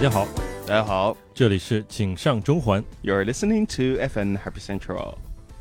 [0.00, 0.26] 大家好，
[0.66, 2.82] 大家好这里是井上中环。
[3.02, 5.16] ，You're listening to FN Happy Central。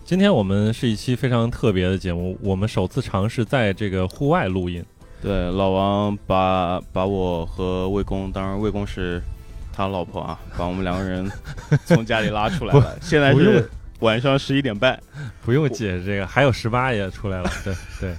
[0.06, 4.82] 今天我们是一期非常特别的节目，我们首次尝试在这个户外录音。
[5.22, 9.22] 对，老王把把我和魏公，当然魏公是
[9.74, 11.30] 他老婆啊，把我们两个人
[11.86, 12.96] 从家里拉出来了。
[13.04, 13.70] 现在是
[14.00, 14.98] 晚上十一点半，
[15.44, 18.16] 不用解释这个，还有十八也出来了，对对。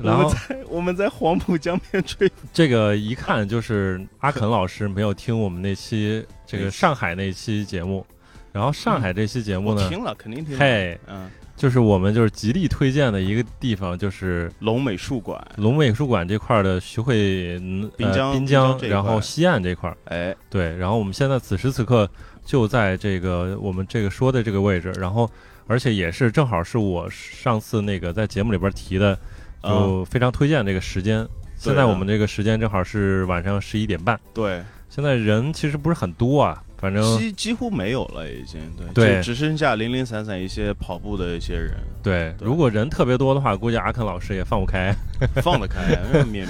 [0.00, 2.30] 我然后们在我们在黄浦江边吹。
[2.52, 8.06] 这个一看就是阿肯老师没有听我们那期这个上海那期节目，
[8.52, 10.60] 然后上海这期节目呢，我听了，肯定听了。
[10.60, 19.96] 嘿，嗯，就是我们就是极力推荐的一个地方，就是龙美术馆，龙美术馆这块儿的徐汇嗯滨江呃滨滨江然后西岸这块儿。
[20.04, 22.08] 哎，对，然后我们现在此时此刻
[22.44, 25.28] 就在这个我们这个说的这个位置，然后
[25.66, 29.18] 而且也是正好是我上次那个在节目里边提的，嗯，
[29.62, 31.26] 就非常推荐这个时间。
[31.56, 39.16] 现在我们这个时间正好是晚上十一点半，对，现在人其实不是很多啊，反正几几乎没有了，已经对，对。
[39.16, 42.46] 只只剩下零零散散一些跑步的一些人，对，对。
[42.46, 44.94] 如果人特别多的话，估计阿肯老师也放不开。
[45.42, 46.46] 放得开，免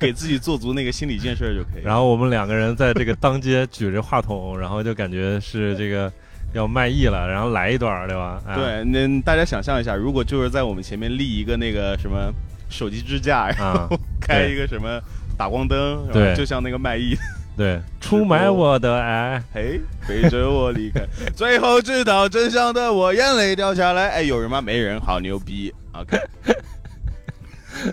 [0.00, 1.82] 给自己做足那个心理建设就可以。
[1.86, 6.12] 然后我们两个人在这个当街举着话筒，然后就感觉是这个
[6.52, 8.40] 要卖艺了，然后来一段，对吧？
[8.46, 12.32] 哎、对，那大家想象一下，如果就是在我们前面立一个那个什么
[12.68, 15.00] 手机支架，然啊后，开一个什么
[15.36, 17.16] 打光灯，然对后就像那个卖艺，
[17.56, 24.08] 对，出卖我的爱，嘿，背着我离开， 最后知道真相的我眼泪掉下来。
[24.08, 24.60] 哎，有人吗？
[24.60, 25.72] 没人，好牛逼。
[25.92, 26.16] OK，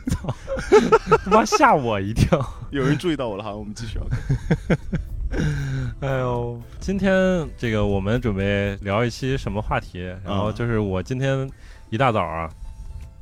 [0.08, 0.34] 操
[1.26, 2.40] 他妈吓我一跳。
[2.72, 3.98] 有人注意到我了，好，我们继续。
[4.00, 4.16] OK，
[6.02, 10.00] 哎呦，今天这个我们准备聊一期什么话题？
[10.24, 11.50] 然后就是我今天
[11.90, 12.50] 一大早啊，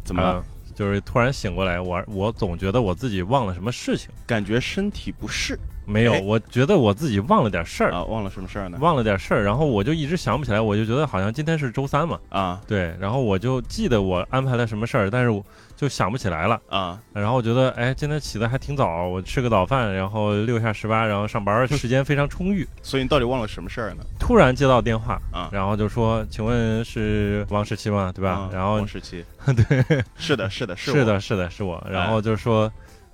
[0.03, 0.29] 怎么了？
[0.35, 0.43] 啊
[0.75, 5.55] 就是突然醒过来，我我总觉得我自己忘了什么事情，感觉身体不适
[5.85, 8.03] 没有哎，我觉得我自己忘了点事儿，啊？
[8.03, 8.77] 忘了什么事儿呢？
[8.81, 15.43] 忘了点事儿，然后我就一直想不起来，我就觉得好像今天是周三嘛，啊对，然后我就记得我安排了什么事儿，但是我
[15.75, 16.59] 就想不起来了。
[16.69, 16.99] 啊！
[17.13, 22.67] 然后我觉得，哎，今天起得还挺早，我吃个早饭，然后六下十八，然后上班时间非常充裕。
[22.81, 24.03] 所以你到底忘了什么事儿呢？
[24.19, 28.11] 突然接到电话，啊然后就说：“请问是王十七吗？
[28.15, 31.85] 对吧？”啊然后王十七， 对，是的，是的，是我是的，是的，是我。
[31.89, 32.71] 然后就说：“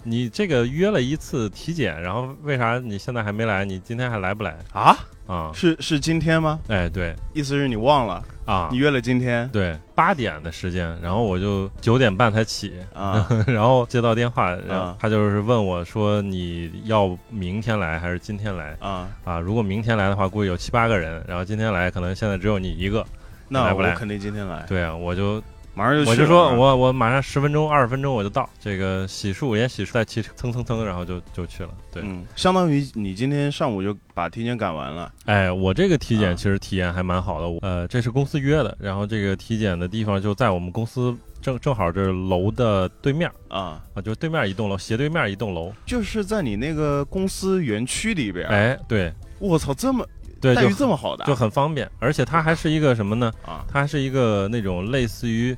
[0.09, 3.63] 你这个约了一次体检，然后为啥你现在还没来？
[3.63, 4.97] 你今天还来不来啊？
[5.27, 13.27] 啊是是今天吗？？”哎，对意思是你忘了，啊你，约了今天对，八点的时间，然后我就九点半才起，啊？
[13.45, 23.05] 然后接到电话，然后啊他就是问我说：“你要明天来还是今天来？”啊，啊，如果明天来的话，估计有七八个人，然后今天来可能现在只有你一个。
[23.51, 25.41] 那我肯定今天来，对啊，我就
[25.73, 31.69] 马上就去了我就说啊我我马上十分钟二十分钟我就到，这个洗漱也洗漱，再骑蹭蹭蹭，然后就就去了。
[31.91, 45.71] 对，嗯，相当于你今天上午就把体检赶完了哎，我这个体啊检其实体验还蛮好的，我呃，这是公司约的，然后这个体检的地方就在我们公司正正好这楼的对面啊，啊，就是对面一栋楼，斜对面一栋楼。
[45.85, 50.05] 就是在你那个公司园区里边。，哎，对我操，这么
[50.39, 53.31] 对，待遇就这么好的啊就很方便，而且它还是一个什么呢？
[53.45, 55.55] 啊它是一个那种类似于，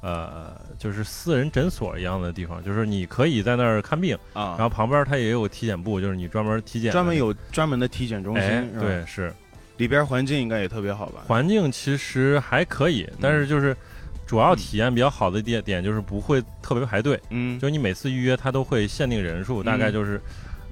[0.00, 9.32] 呃，就是私人诊所一样的地方，就是你可以在那儿看病，然啊，后旁边它也有体检部，就是你专门体检，专门有专门的体检中心，哎，对，是
[9.76, 11.22] 里边环境应该也特别好吧？
[11.26, 13.76] 环境其实还可以，但是就是
[14.26, 20.20] 主要体验比较好的点点就是不会特别排队，嗯，就你每次预约它都会限定人数，大概就是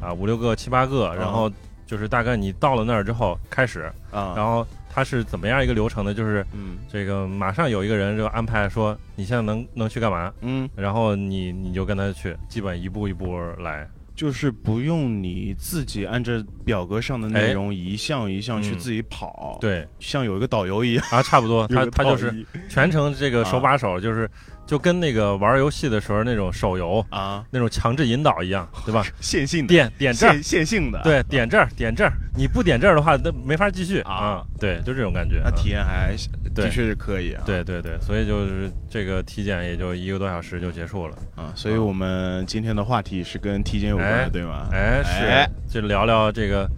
[0.00, 1.50] 啊五六个七八个，然后
[1.88, 6.14] 就是大概你到了那儿之后开始，啊，然后它是怎么样一个流程呢？
[6.14, 6.76] 就是嗯。
[6.88, 13.88] 这个马上有一个人就安排说你现在能能去干嘛，嗯，然后你你就跟他去，基本一步一步来。
[14.14, 16.32] 就是不用你自己按照
[16.64, 24.28] 表格上的内容一项一项去自己跑，，对，像有一个导游一样，啊，差不多，他 他就是全程这个手把手，就是
[24.68, 29.02] 就跟那个玩游戏的时候那种手游啊，那种强制引导一样，对吧？
[29.18, 34.44] 线性的，点点这儿线，线性的，，对，点这儿，点这儿，你不点这儿的话，那没法继续啊啊。
[34.60, 35.38] 对，就这种感觉。
[35.38, 36.14] 啊那体验还
[36.54, 41.16] 对的确是可以啊，对对对，所以就是这个体检也就一个多小时就结束了。
[41.34, 44.68] 啊，所以我们今天的话题是跟体检有关哎的，对吗？
[44.70, 46.68] 哎，哎是，就聊聊这个。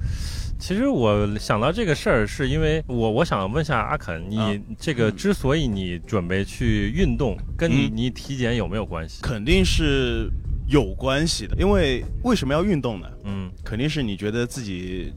[0.60, 9.22] 其实我想到这个事儿，是因为我我想问下阿肯，你啊这个之所以你准备去运动，跟你嗯你体检有没有关系？
[9.22, 10.30] 肯定是
[10.68, 13.08] 有关系的，因为为什么要运动呢？
[13.24, 15.12] 嗯，肯定是你觉得自己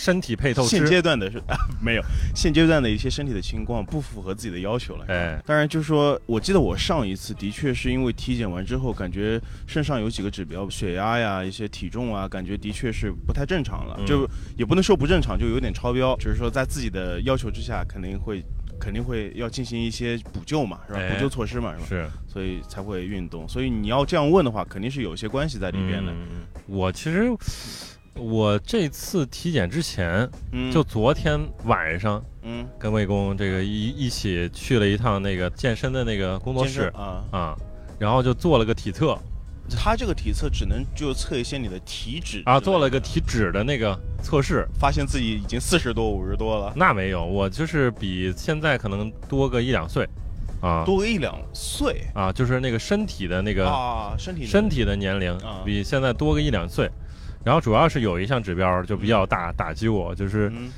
[0.00, 1.42] 身体配套现，阶段的是
[1.78, 2.02] 没有，
[2.34, 5.04] 现阶段的一些身体的情况不符合自己的要求了。
[5.08, 14.26] 哎，当然，就是说我记得我上一次的确是因为体检完之后，感觉身上有几个指标，血压呀、一些体重啊，感觉的确是不太正常了，嗯就
[14.56, 16.16] 也不能说不正常，就有点超标。
[16.16, 18.42] 只是说在自己的要求之下，肯定会
[18.80, 20.98] 肯定会要进行一些补救嘛，是吧？
[20.98, 21.86] 哎补救措施嘛，是吧？
[22.26, 23.46] 是所以才会运动。
[23.46, 26.10] 所以你要这样问的话，肯定是有一些关系在里边的。
[26.10, 27.26] 嗯我其实
[28.16, 37.56] 我这次体检之前，嗯，就昨天晚上嗯，跟魏工这个一一起去了一趟那个健身的那个工作室啊，啊，
[37.98, 39.18] 然后就做了个体测。
[39.72, 44.66] 他这个体测只能就测一些你的体脂啊，做了个体脂的那个测试。
[44.80, 50.08] 发现自己已经四十多、五十多了，那没有，我就是比现在可能多个一两岁，
[50.60, 50.82] 啊。
[50.84, 52.04] 多个一两岁。
[52.14, 55.62] 啊，就是那个身体的那个啊，身体身体的年龄啊。
[55.64, 56.90] 比现在多个一两岁。
[57.44, 60.70] 然后主要是有一项指标就比较大打击我，就是嗯，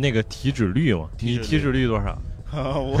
[0.00, 1.08] 那个体脂率嘛。
[1.18, 1.40] 体脂率。
[1.40, 2.18] 你体脂率多少？
[2.80, 2.96] 我。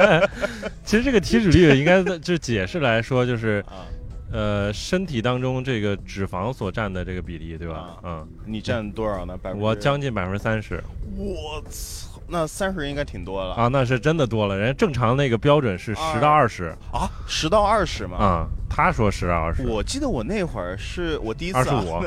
[0.84, 3.86] 其实这个体脂率应该就解释来说，就是啊，
[4.30, 7.74] 呃身体当中这个脂肪所占的这个比例，对吧？
[7.74, 7.98] 啊？
[8.04, 9.38] 嗯，你占多少呢？
[9.38, 10.82] 百我将近百分之三十。
[11.16, 14.56] 我操，那三十人应该挺多了啊，那是真的多了。
[14.56, 18.16] 人家正常那个标准是十到二十啊，十到二十嘛。
[18.16, 22.00] 啊，他说十到二十，我记得我那会儿是我第一次二十五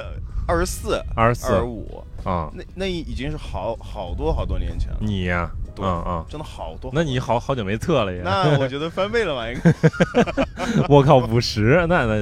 [0.48, 6.92] 二十四、二十四二十五，啊，那那已经是好好多好多年前了，你呀，对嗯嗯，真的好多。
[6.94, 8.22] 那你好好久没测了也。
[8.22, 9.50] 那我觉得翻倍了吧？
[9.52, 9.74] 应该
[10.88, 12.18] 我靠，五十，那那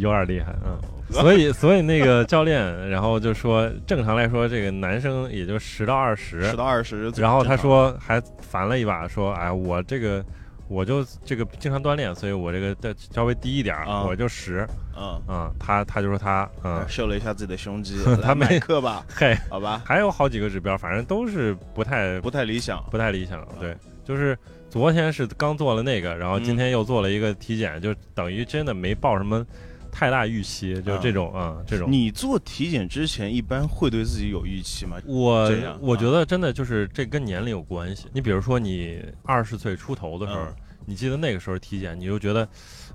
[0.00, 0.78] 有点厉害，嗯。
[1.10, 7.10] 所以，所以那个教练，然后就说，正常来说，这个男生也就十到二十十，到二十。
[7.16, 10.24] 然后他，说还烦了一把，说，哎，我这个
[10.68, 13.76] 我就这个经常锻炼，所以我这个再稍微低一点
[14.06, 14.66] 我就十，
[14.96, 22.82] 嗯，嗯，他他就说他，嗯， 秀了一下自己的胸肌， 他没课吧， 嘿，好吧，还有好几个指标，反正都是不太不太理想。
[22.90, 24.36] 不太理想，对，就是
[24.68, 29.46] 昨天是刚做了那个，然后今天又做了一个体检，就等于真的没报什么
[29.96, 31.90] 太大预期，就这种啊、这种。
[31.90, 34.98] 你做体检之前一般会对自己有预期吗？
[35.06, 35.50] 我
[35.80, 38.06] 我觉得真的就是这跟年龄有关系。
[38.12, 40.54] 你比如说你二十岁出头的时候，嗯
[40.88, 42.46] 你记得那个时候体检，你就觉得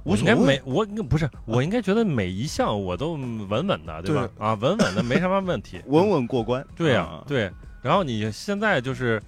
[0.03, 4.30] 我应该每我应该不是我应该觉得每一项我都稳稳的，对吧？
[4.38, 6.65] 啊，稳稳的没什么问题， 稳稳过关。
[6.75, 7.51] 对呀、啊，对。
[7.81, 9.19] 然后你现在就是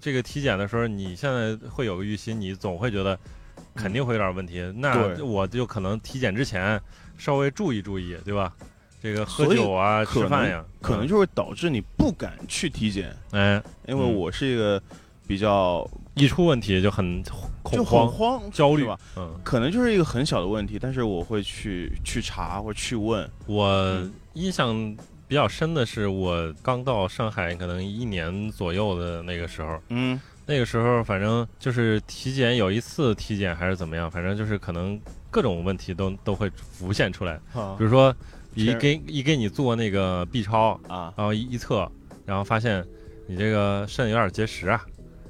[0.00, 3.16] 这个体检的时候，你现在会有个预期，你总会觉得
[3.74, 4.62] 肯定会有点问题。
[4.78, 6.80] 那我就可能体检之前
[7.18, 8.50] 稍微注意注意，对吧？
[9.00, 14.14] 这个喝酒啊、吃饭呀，嗯可能就会导致你不敢去体检，哎，因为嗯。
[14.14, 14.82] 我是一个
[15.26, 17.22] 比较一出问题就很
[17.62, 18.84] 恐慌、慌焦虑。
[18.84, 18.98] 吧？
[19.16, 23.28] 嗯，可能就是一个很小的问题，但是我会去去查或者去问。
[23.46, 24.12] 我嗯。
[24.34, 30.20] 印象比较深的是，我刚到上海可能一年左右的那个时候，嗯。
[30.46, 34.98] 那个时候反正就是体检有一次体检还是怎么样，反正就是可能
[35.30, 37.38] 各种问题都都会浮现出来，
[37.76, 38.14] 比如说
[38.54, 41.90] 一给一给你做那个 B 超，啊，然后一一测，
[42.24, 42.84] 然后发现
[43.26, 44.84] 你这个肾有点结石啊，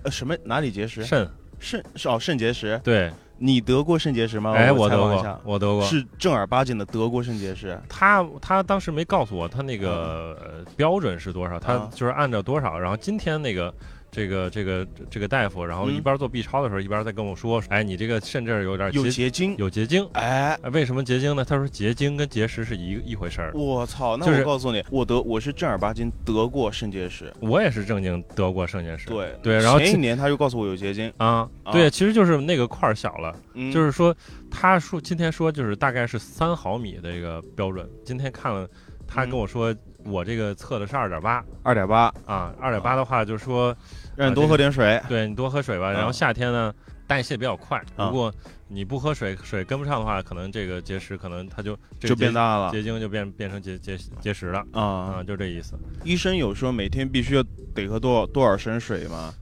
[0.05, 0.37] 呃什么？
[0.45, 1.03] 哪里结石？
[1.05, 1.29] 肾。
[1.61, 2.81] 肾是哦肾结石。
[2.85, 4.53] 对，你得过肾结石吗？
[4.53, 7.77] 哎，我我得过我得过，是正儿八经的得过肾结石。
[7.89, 11.91] 他他当时没告诉我他那个、呃标准是多少，他啊。
[11.93, 12.79] 就是按照多少。
[12.79, 13.75] 然后今天那个
[14.11, 19.57] 这个这个这个大夫，然后嗯一边做 B 超的时候，一边在跟我说，哎，你这个肾这儿有点有结结晶。
[19.59, 20.09] 有结晶。
[20.13, 21.45] 哎，哎为什么结晶呢？
[21.45, 23.53] 他说结晶跟结石是一一回事儿。
[23.55, 24.17] 我操！
[24.17, 27.33] 那我告诉你，我得我是正儿八经得过肾结石。
[27.41, 29.09] 我也是正经得过肾结石。
[29.09, 34.15] 对对然后其前一年他就告诉我有结晶，啊，啊对，其实就是那个块儿小了，嗯，就是说
[34.51, 37.89] 他说今天说就是大概是三毫米的一个标准。
[38.05, 38.69] 今天看了，
[39.07, 39.75] 他嗯跟我说
[40.09, 43.77] 我这个测的是二点八二点八，啊，二点八的话就是说。
[44.17, 45.01] 让你多喝点水。
[45.09, 46.75] 对你多喝水吧，然后嗯夏天呢
[47.07, 48.35] 代谢比较快，啊如果
[48.67, 55.25] 你不喝水，水跟不上的话，可能这个结石可能它就就变大了结晶就变变成结结结石了啊啊，！
[55.25, 55.79] 就这意思。
[56.03, 59.33] 医生有说每天必须要得喝多少多少升水吗？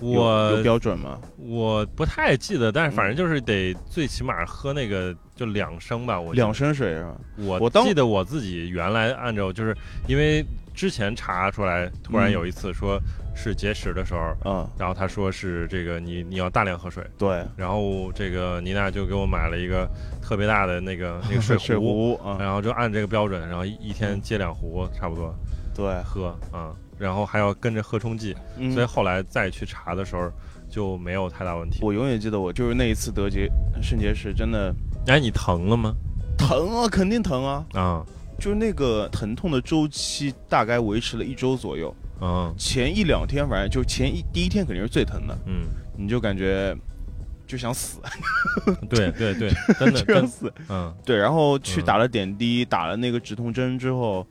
[0.00, 1.18] 有有我标准吗？
[1.38, 6.52] 我不太记得，但是反正就是得最起码喝那个就两升吧，我两。
[6.52, 7.14] 升水是吧？
[7.36, 9.76] 我我记得我自己原来按照就是
[10.06, 12.32] 因为之前查出来，突然嗯。
[12.32, 13.00] 有一次说
[13.34, 17.04] 是节食的时候，嗯，然后他说是这个你你要大量喝水。
[17.18, 19.88] 对，然后这个妮娜就给我买了一个
[20.22, 25.34] 特别大的那个 那个水水壶，壶啊，然后就按这个标准，然后一一天接两壶差不多
[25.74, 28.72] 对，喝啊、然后还要跟着喝冲剂，嗯。
[28.72, 30.30] 所以后来再去查的时候
[30.68, 31.80] 就没有太大问题。
[31.82, 33.50] 我永远记得我就是那一次得结
[33.82, 34.74] 肾结石，真的
[35.06, 35.94] 哎，你疼了吗？
[36.36, 38.04] 疼啊，肯定疼啊，啊。
[38.38, 45.62] 就是那个疼痛的周期大概维持了一周左右，嗯前一两天反正就前一第一天肯定是最疼的，嗯，
[45.96, 46.76] 你就感觉
[47.46, 47.98] 就想死，
[48.90, 50.02] 对对 对，真的。
[50.02, 50.52] 就想死。
[50.68, 50.94] 嗯。
[51.02, 51.84] 对，然后去嗯。
[51.86, 54.26] 打了点滴，打了那个止痛针之后，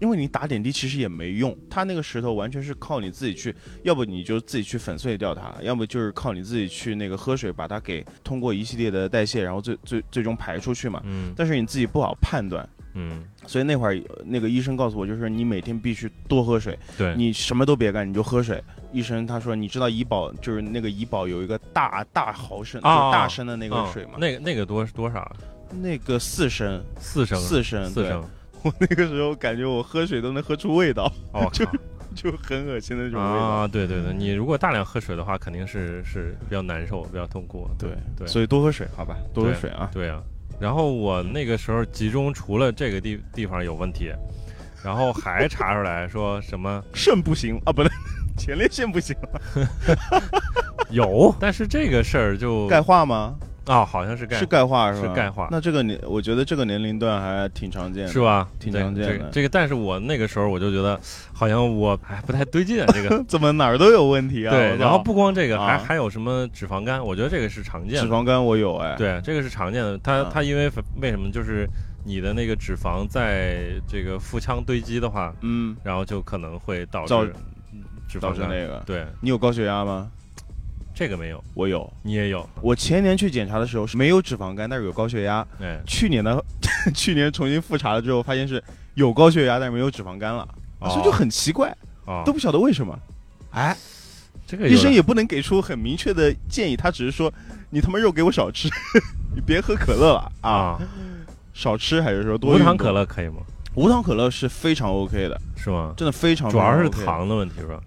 [0.00, 11.02] 因为你打点滴其实也没用，它那个石头完全是靠你自己去，要不你就自己去粉碎掉它，要么就是靠你自己去那个喝水把它给通过一系列的代谢，然后最最最终排出去嘛。
[11.04, 18.62] 嗯但是你自己不好判断，嗯，所以那会儿呃那个医生告诉我，就是你每天必须多喝水，对，你什么都别干，你就喝水。
[18.92, 25.30] 医生他说，你知道怡宝就是那个怡宝有一个大大毫升，啊就是大升的那个嗯水嘛，那个那个多多少？
[25.70, 28.24] 那个四升，四升，四升，对四升。
[28.62, 31.64] 我那个时候感觉我喝水都能喝出味道，哦， 就
[32.14, 33.44] 就很恶心的那种味道。
[33.44, 37.68] 啊，对对对，你如果大量喝水的话，肯定是是比较难受，比较痛苦。
[37.78, 39.88] 对对所以多喝水，好吧，多喝水啊。
[39.92, 40.22] 对啊，
[40.58, 44.12] 然后我那个时候集中除了这个地地方有问题，
[44.84, 47.90] 然后还查出来说什么肾不行啊，不对，
[48.36, 49.14] 前列腺不行，
[50.90, 53.36] 有， 但是这个事儿就钙化吗？
[53.68, 55.08] 啊，好像是钙是钙化是吧？
[55.08, 58.12] 是钙化那这个年，我觉得这个年龄段还挺常见的。
[58.12, 58.48] 是吧？
[58.58, 60.98] 挺常见的这个这个，但是我那个时候我就觉得
[61.32, 63.22] 好像我哎不太对劲啊，这个。
[63.28, 64.50] 怎么哪儿都有问题啊？
[64.50, 67.04] 对，然后不光这个，还啊还有什么脂肪肝？
[67.04, 68.00] 我觉得这个是常见的。
[68.00, 69.98] 脂肪肝我有哎，，对，这个是常见的。
[69.98, 70.70] 它啊它因为
[71.00, 71.68] 为什么就是
[72.04, 77.32] 你的那个脂肪在这个腹腔堆积的话，嗯，然后就可能会导致
[78.08, 78.48] 脂导肪肝。
[78.48, 78.82] 致那个。
[78.86, 80.10] 对，你有高血压吗？
[80.98, 81.88] 这个没有，我有。
[82.02, 82.44] 你也有。
[82.60, 85.46] 我前年去检查的时候是没有脂肪肝，但是有高血压。
[85.60, 86.42] 哎，去年呢，
[86.92, 88.60] 去年重新复查了之后，发现是
[88.94, 90.42] 有高血压，但是没有脂肪肝了，
[90.80, 91.72] 哦所以就很奇怪，
[92.04, 92.98] 哦，都不晓得为什么。
[93.52, 93.76] 哎，
[94.44, 97.32] 这个有医生也不能给出很明确的建议，他只是说
[97.70, 98.68] 你他妈肉给我少吃，
[99.32, 100.78] 你别喝可乐了啊，啊，
[101.54, 103.36] 少吃还是说多无糖动可，乐可以吗？
[103.76, 105.94] 无糖可乐是非常 OK 的，是吗？
[105.96, 107.80] 真的非常主要是糖的问题是吧？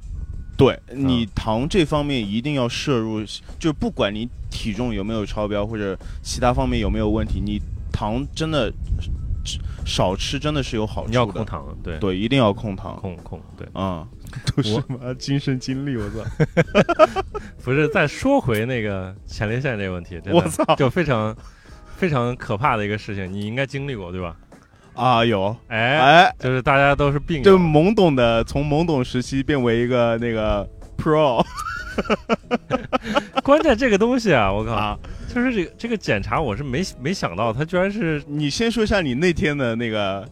[0.61, 3.21] 对你糖这方面一定要摄入，
[3.59, 8.71] 就是不管你体重有没有超标或者其他方面有没有问题，你糖真的
[9.85, 11.09] 少吃真的是有好处的。
[11.11, 13.67] 你要控糖，对，对，一定要控糖控控对。
[13.73, 14.07] 啊、
[14.55, 16.23] 都是妈亲身经历，我操！
[17.63, 21.35] 不是，再说回那个前列腺这个问题，真的我操就非常
[21.97, 24.35] 非常可怕的一个事情，你应该经历过对吧？
[25.01, 25.55] 啊，有。
[25.67, 31.43] 哎，哎，就是大家都是病就，懵懂的从懵懂时期变为一个那个 pro
[33.43, 34.99] 关键这个东西啊，我靠，啊。
[35.33, 40.27] 就是这个这个检查，我是没没想到，他居然是你先说一下你那天的那个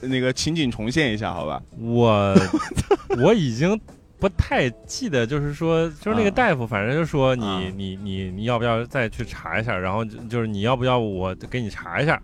[0.00, 1.60] 那个情景重现一下，好吧？
[1.80, 2.32] 我
[3.18, 3.80] 我已经
[4.20, 6.30] 不太记得，就是说，就是那个啊。
[6.30, 7.60] 大夫，反正就说你、啊。
[7.74, 12.20] 你你你要不要再去查一下，然后就就是你要不要我给你查一下，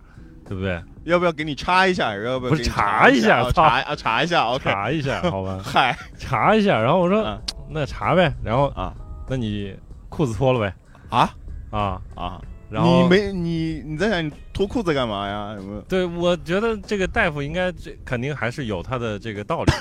[0.49, 0.83] 对不对？
[1.05, 2.15] 要不要给你插一下？
[2.17, 6.81] 要不要不是查一下查啊查一下？OK，查一下， 好吧，嗨查一下。
[6.81, 7.39] 然后我说、啊
[7.71, 8.95] 那查呗，然后啊
[9.29, 9.77] 那你
[10.09, 10.75] 裤子脱了呗，
[11.11, 11.31] 啊
[11.71, 12.41] 啊，啊！
[12.71, 15.55] 然后你没你你在想你脱裤子干嘛呀？
[15.55, 15.83] 什么？
[15.89, 19.73] 对，我觉得这个大夫应该这肯定还是有他的这个道理，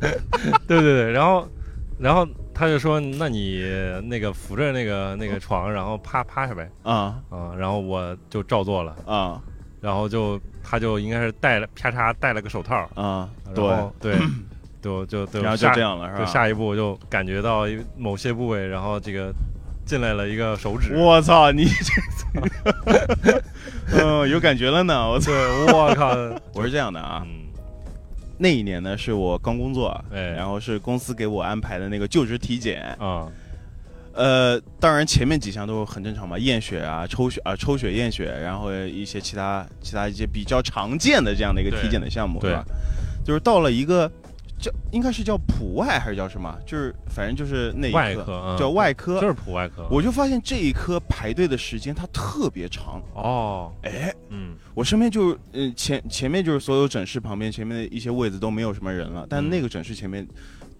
[0.68, 1.48] 对对对，然后
[1.98, 2.26] 然后
[2.58, 3.62] 他就说，那你
[4.04, 7.20] 那个扶着那个那个床，然后趴趴下呗，啊。
[7.28, 9.38] 啊，然后我就照做了，啊。
[9.78, 13.28] 然后就他就应该是戴了啪嚓戴了个手套，啊！
[13.44, 14.16] 然对，后对，
[14.82, 16.24] 就就就然后就下这样了，是吧？
[16.24, 19.32] 就下一步就感觉到某些部位，然后这个
[19.84, 23.42] 进来了一个手指，我操，你这，
[24.02, 25.08] 嗯，有感觉了呢。
[25.08, 25.30] 我操，
[25.72, 26.08] 我靠，
[26.54, 27.45] 我是这样的啊，嗯，
[28.38, 30.30] 那一年呢是我刚工作，哎。
[30.30, 33.26] 然后是公司给我安排的那个就职体检，啊，
[34.12, 42.50] 呃，当然前面几项都很正常嘛，验血啊、抽血啊、抽血验血，然后一些其他其他一些比较常见的这样的一个对体检的项目，对。
[42.50, 42.64] 是吧？
[43.24, 44.08] 就是到了一个
[44.66, 46.52] 叫应该是叫普外还是叫什么？
[46.66, 60.26] 就是反正就是那一科外科啊，叫外科，就是普外科，我就发现这一科排队的时间它特别长，哦，哎，嗯我身边就嗯、前前面就是所有诊室旁边前面的一些位子都没有什么人了，但嗯那个诊室前面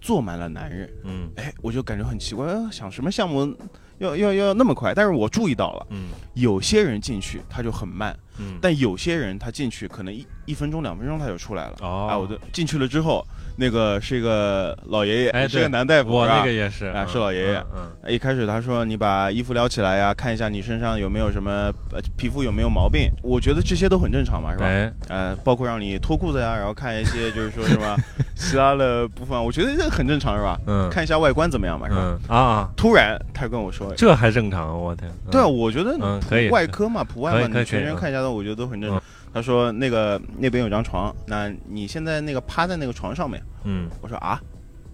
[0.01, 3.55] 坐满了男人，嗯哎，我就感觉很奇怪，呃想什么项目
[3.99, 4.93] 要要要那么快？
[4.93, 11.75] 但是我注意到了，嗯有些人进去他就很慢，嗯，但有些人他进去可能一一分钟两分钟他就出来了。
[11.81, 13.25] 哦，哎，我就进去了之后，
[13.57, 16.35] 那个是一个老爷爷，哎是个男大夫，是吧？
[16.35, 17.63] 我那个也是，啊嗯是老爷爷。
[17.75, 21.51] 嗯一开始他说你把衣服撩起来呀，看一下你身上有没有什么
[21.91, 23.09] 呃皮肤有没有毛病。
[23.21, 24.65] 我觉得这些都很正常嘛，是嗯，吧？
[24.65, 27.97] 哎，呃，包括让你脱裤子呀，然后看一些就是说什么
[28.35, 30.57] 其他的部分，我觉得这很正常，是吧？
[30.67, 32.19] 嗯，看一下外观怎么样嘛，是吧？
[32.29, 32.37] 嗯。
[32.37, 35.31] 啊，突然他跟我说，这还正常，我天，嗯。
[35.31, 39.01] 对啊，，我觉得嗯可以外科嘛，普外嘛，你全身看一下的，我觉得都很正常嗯。
[39.33, 43.41] 他说那个那边有张床，那你现在那个趴在那个床上面。
[43.63, 44.39] 嗯我说啊，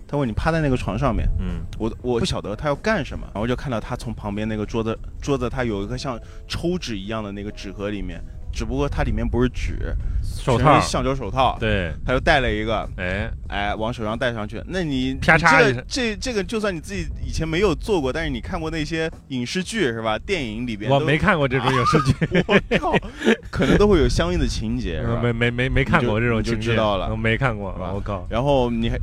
[0.07, 8.21] 他问你趴在那个床上面，嗯我我不晓得他要干什么，然后就看到他从旁边那个桌子桌子，他有一个像抽纸一样的那个纸盒里面，
[8.53, 14.62] 只不过它里面不是纸，手套橡胶手套，对，他就戴了一个，哎，哎，往手上戴上去。
[14.67, 20.17] 那你啪嚓这个这这个，就算你自己以前没有做过，但是你看过那些影视剧是吧？
[20.19, 22.95] 电影里边我没看过这种影视剧， 我靠，
[23.50, 25.19] 可能都会有相应的情节，是吧？
[25.24, 29.00] 没没没没看过这种你就情节，知道了我没看过我靠，然后你还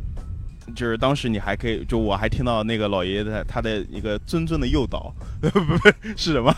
[0.74, 5.76] 就是当时你还可以，就我还听到那个老爷爷的他的一个谆谆的诱导， 不不
[6.16, 6.54] 是什么，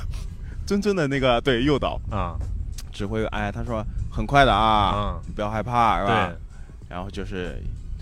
[0.67, 2.37] 谆谆的那个对诱导啊
[2.93, 6.37] 指挥，哎，他说很快的啊，嗯，你不要害怕，是吧对？，
[6.89, 7.61] 然后就是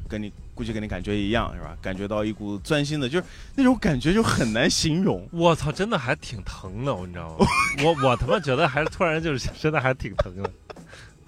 [0.08, 1.76] 跟你估计跟你感觉一样，是吧？
[1.80, 5.26] 感觉到一股钻心的，就是那种感觉就很难形容。
[5.32, 7.46] 我操，真的还挺疼的，你知道吗？
[7.84, 10.50] 我我他妈觉得还是突然就是真的还挺疼的，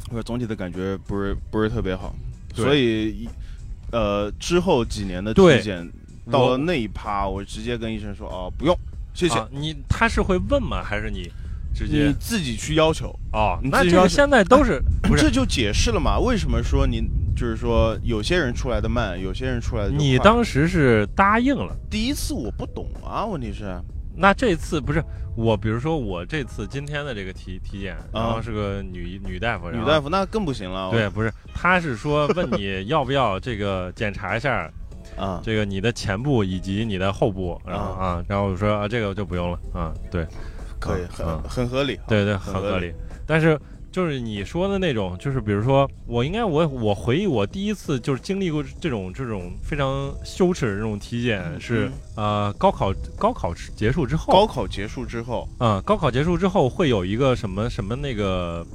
[0.08, 2.14] 我说总体的感觉不是不是特别好，
[2.54, 3.28] 所以一
[3.92, 5.88] 呃之后几年的体检
[6.30, 8.76] 到了那一趴，我直接跟医生说哦不用，
[9.14, 10.82] 谢谢，啊你他是会问吗？
[10.82, 11.30] 还是你
[11.74, 13.08] 直你接自己去要求。
[13.32, 13.58] 哦？
[13.62, 16.18] 你自己要是那这个现在都是不是这就解释了嘛？
[16.18, 17.02] 为什么说你
[17.34, 21.74] 就是说有些人出来的慢，有些人出来的你当时是答应了？
[21.90, 23.64] 第一次我不懂啊，问题是
[24.14, 25.02] 那这次不是
[25.34, 30.90] 我，比如说我这次今天的这个体体检，然后是个女女大夫，女大夫那更不行了。
[30.90, 34.70] 对，不是，他是说问你要不要这个检查一下
[35.16, 40.26] 啊，这个你的前部以及你的后部，然后啊，然后我说啊这个就不用了啊，对
[40.82, 41.42] 可以，很嗯。
[41.48, 41.98] 很合理。
[42.08, 42.92] 对对，很合理。
[43.26, 43.58] 但是
[43.92, 55.48] 就是你说的那种，就是比如说我应该我我回忆我第一次就是经历过这种这种非常羞耻的这种体检嗯是呃高考高考结束之后，高考结束之后。
[55.60, 58.66] 嗯高考结束之后会有一个什么什么那个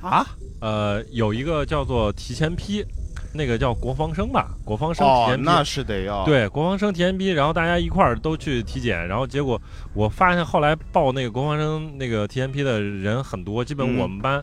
[0.00, 0.24] 啊，
[0.60, 2.84] 呃有一个叫做提前批，
[3.34, 5.42] 那个叫国防生吧，国防生体。
[5.42, 6.24] 那是得要。
[6.24, 9.60] 对，国防生体前批，然后大家一块儿都去体检，然后结果
[9.92, 13.98] 我发现后来报那个国防生那个体前批的人很多，基本嗯。
[13.98, 14.42] 我们班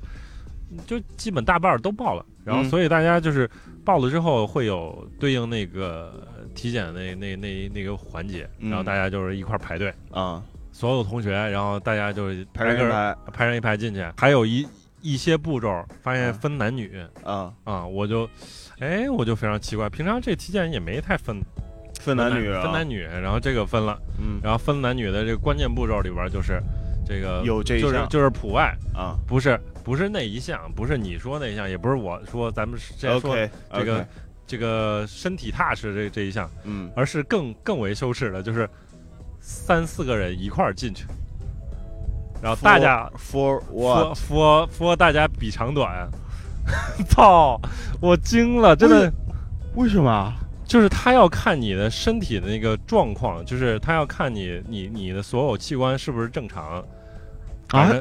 [0.86, 2.69] 就基本大半儿都报了，然后嗯。
[2.69, 3.49] 所以大家就是
[3.84, 13.15] 报了之后会有对应那个体检那那那那个环节，然后嗯大家就是一块儿排队，啊，所有同学，然后大家就是排成一排。
[13.34, 14.67] 排成一排进去，还有一
[15.02, 16.34] 一些步骤发现嗯。
[16.36, 17.00] 分男女。
[17.24, 18.30] 啊，啊，我就
[18.80, 21.42] 哎我就非常奇怪，平常这体检也没太分
[22.00, 24.40] 分男女啊，分男女，然后这个分了，嗯。
[24.44, 26.62] 然后分男女的这个关键步骤里边就是
[27.06, 29.16] 这个有这一项就是就是普外，啊。
[29.28, 34.08] 不是不是那一项，不是你说那一项，也不是我说咱们之前说，OK，这个
[34.48, 38.70] 这个身体踏实这这一项，嗯，而是更更为羞耻的，就是
[39.40, 41.06] 三四个人一块儿进去，
[42.41, 44.17] 然后大家 for 说 what？
[44.17, 46.10] 说说大家比长短，
[47.08, 47.60] 操，
[48.01, 49.12] 我惊了，真的。
[49.75, 50.34] 为什么？
[50.65, 56.84] 就是他要看你的身体的那个状况，就是他要看你你你的所有器官是不是正常。
[57.69, 57.93] 啊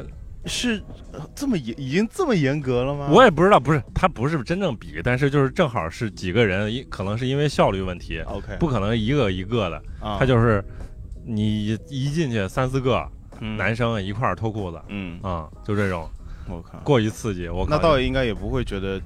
[0.45, 0.81] 是
[1.13, 3.09] 呃这么严，已经这么严格了吗？
[3.11, 10.63] 我也不知道，不是他不是真正比，但是就是正好是几个人，一可能是因为效率问题，OK，不可能一个一个的，啊，他就是
[11.23, 13.07] 你一进去三四个
[13.41, 16.09] 嗯男生一块儿脱裤子嗯，啊、就这种
[16.47, 19.01] 我靠，过于刺激，我靠那倒也应该也不会觉得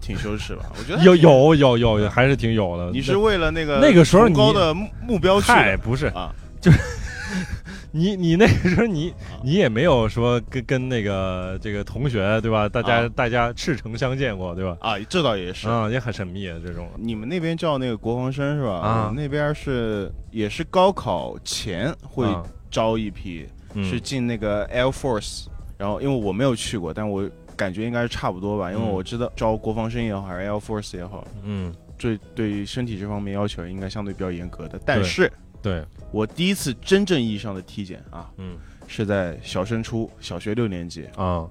[0.00, 0.66] 挺羞耻吧？
[0.78, 2.90] 我觉得有有有有还是挺有的。
[2.92, 6.32] 你是为了那个那个时候崇高你的目目标去的嗨不是啊？
[6.60, 6.78] 就是
[7.92, 12.68] 你你那个时候你啊你也没有说跟跟那个这个同学对吧？
[12.68, 14.76] 大家、啊大家赤诚相见过对吧？
[14.80, 15.66] 啊，这倒也是。
[15.68, 18.72] 啊、也很神秘这种你们那边叫那个国防生是吧？
[18.84, 23.84] 啊我们那边是也是高考前会啊招一批，嗯。
[23.84, 25.46] 是进那个 Air Force，
[25.78, 31.74] 然后因为我没有去过，但我感觉应该是差不多吧，因为嗯我知道招国防生也好，还是 Air Force 也好，嗯。
[31.98, 34.78] 对对于身体这方面要求应该相对比较严格的。
[34.84, 35.82] 但是对。
[36.12, 38.58] 我第一次真正意义上的体检啊，嗯。
[38.86, 41.48] 是在小升初小学六年级，啊。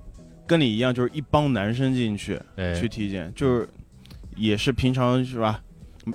[0.48, 2.80] 跟你一样，就是一帮男生进去哎。
[2.80, 3.68] 去体检，就是
[4.36, 5.60] 也是平常是吧？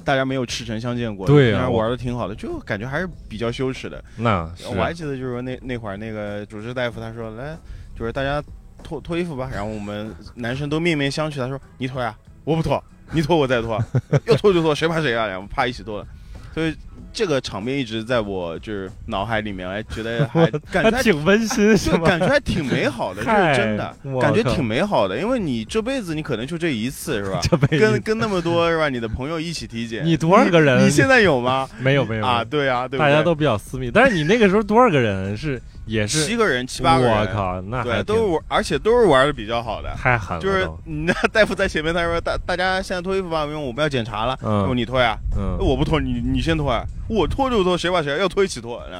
[0.05, 4.03] 大家没有赤诚相见过，对啊平常我玩的挺好的，就感觉还是比较羞耻的。
[4.16, 7.57] 那是我还记得就是说那那会儿那个主治大夫他说来，
[7.98, 8.42] 就是大家
[8.83, 13.83] 脱脱衣服吧，然后我们男生都面面相觑，他说你脱呀，我不脱，你脱我再脱，
[14.26, 15.26] 要脱就脱，谁怕谁啊？
[15.26, 16.07] 然后啪一起脱了，
[16.55, 16.75] 所以
[17.13, 22.07] 这个场面一直在我就是脑海里面，还，觉得还 感觉还还挺温馨是就吗？
[22.07, 27.41] 感觉还挺美好的，这是真的感觉挺美好的，因为你这辈子你可能就这一次是吧？
[27.49, 28.89] 这辈子跟跟那么多是吧？
[28.89, 30.85] 你的朋友一起体检，你多少个人？
[30.87, 31.69] 你现在有吗？
[31.81, 35.37] 没有没有啊，对啊，对对，大家都比较私密，但是你那个时候多少个人？
[35.37, 39.93] 是也是七个人七八个人，我靠，那对，都是玩，而且都是玩的比较好的。
[39.97, 44.38] 太狠了，就是你那 大夫在前面，他说大大家现在脱衣服吧，因为我们要检查了。
[44.43, 48.83] 嗯说你脱呀，嗯，我不脱，你你先脱啊，我脱就脱，谁把谁要脱一起脱。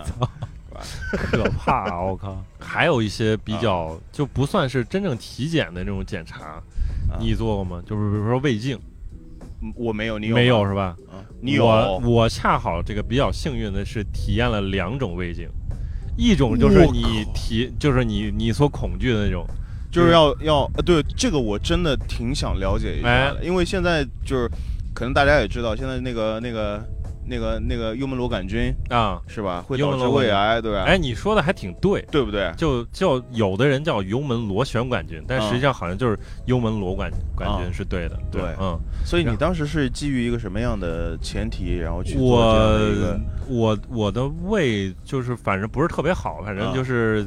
[1.13, 2.01] 可怕啊！
[2.01, 6.63] 我靠， 还有一些比较啊就不算是真正体检的那种检查，啊
[7.21, 7.83] 你做过吗？
[7.87, 8.79] 就是比如说胃镜，
[9.61, 10.65] 嗯我没有，你有没有？
[10.67, 10.97] 是吧？
[11.13, 11.67] 嗯你有？
[11.67, 15.51] 我我恰好这个比较幸运的是体验了两种胃镜，
[16.21, 19.47] 一种就是你提就是你你所恐惧的那种，
[19.91, 24.47] 就是要要呃，对这个我真的挺想了解一下哎，因为现在就是
[24.93, 26.87] 可能大家也知道，现在那个那个
[27.31, 29.23] 那个那个幽门螺杆菌啊。
[29.29, 30.83] 是吧，会幽导致胃癌，对吧？
[30.83, 32.53] 哎，你说的还挺对，对不对？
[32.57, 38.19] 就就有的人叫幽门螺旋杆菌，但实际上好像就是幽门螺杆杆菌啊是对的。
[38.31, 47.25] 对嗯，所以你当时是基于一个什么样的前提，然后去做这样的一我个我我的胃就是反正不是特别好，反正啊就是。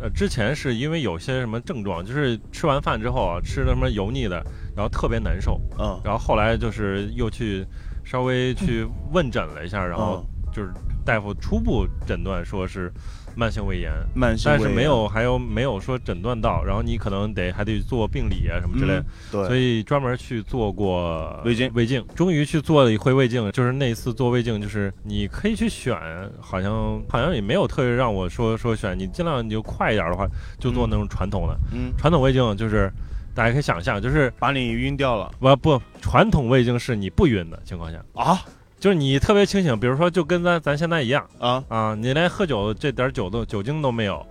[0.00, 4.42] 呃，之前是因为有些什么症状，就是吃完饭之后啊，吃了什么油腻的，
[4.74, 7.64] 然后特别难受，嗯然后后来就是又去
[8.04, 10.70] 稍微去问诊了一下，然后嗯就是
[11.04, 12.92] 大夫初步诊断说是
[13.34, 21.70] 慢性胃炎，慢性胃炎，但是没有还有没有说诊断到，然后你可能得还得做病理啊什么之类的，嗯对，所以专门去做过胃镜。
[21.72, 25.96] 胃镜，终于去做了一回胃镜，就是那次做胃镜，就是你可以去选，
[26.38, 30.28] 好像好像也没有特别让我说说选，你尽量你就快一点的话，
[30.60, 32.92] 就做那种传统的，嗯，传统胃镜就是
[33.34, 35.30] 大家可以想象，就是把你晕掉了。
[35.40, 38.42] 不不传统胃镜是你不晕的情况下，啊？
[38.78, 41.62] 就是你特别清醒，比如说就跟咱咱现在一样啊？
[41.68, 44.26] 啊，你连喝酒这点酒都酒精都没有，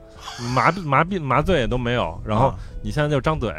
[0.54, 2.56] 麻痹麻痹麻醉也都没有，然后啊。
[2.84, 3.50] 你现在就张嘴，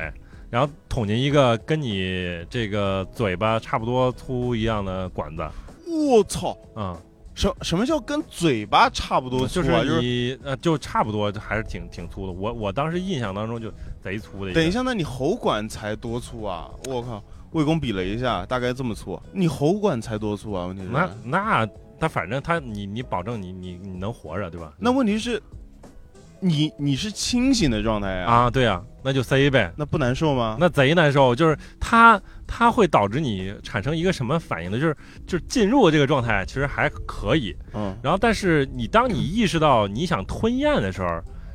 [0.51, 5.49] 然后捅进一个跟你这个嘴巴差不多粗一样的管子，
[5.87, 6.55] 我操！
[6.75, 6.99] 啊、
[7.35, 9.81] 什什么叫跟嘴巴差不多粗就啊？
[9.81, 12.33] 是就是你呃就差不多，还是挺挺粗的。
[12.33, 14.53] 我我当时印象当中就贼粗的。
[14.53, 16.71] 等一下，那你喉管才多粗啊？
[16.87, 17.23] 我靠！
[17.53, 19.21] 魏公比了一下，大概这么粗。
[19.33, 20.67] 你喉管才多粗啊？
[20.67, 21.69] 问题是那那
[22.01, 24.73] 他反正他你你保证你你你能活着对吧？
[24.79, 25.43] 那问题是，
[26.41, 28.33] 你你是清醒的状态啊？
[28.33, 29.73] 啊对啊，那就塞呗。
[29.77, 30.57] 那不难受吗？
[30.59, 32.21] 那贼难受，就是它
[32.55, 34.79] 它会导致你产生一个什么反应呢？
[34.79, 34.95] 就是
[35.27, 41.09] 就是进入这个状态其实还可以，嗯，然后但是你当你意识到你想吞咽的时候，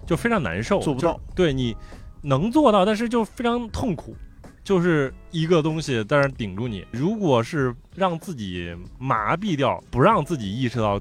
[0.07, 1.19] 就非常难受，做不到。
[1.35, 1.77] 对你
[2.23, 4.17] 能做到，但是就非常痛苦，
[4.63, 6.83] 就是一个东西在那顶住你。
[6.89, 10.99] 如果是让自己麻痹掉，不让自己意识到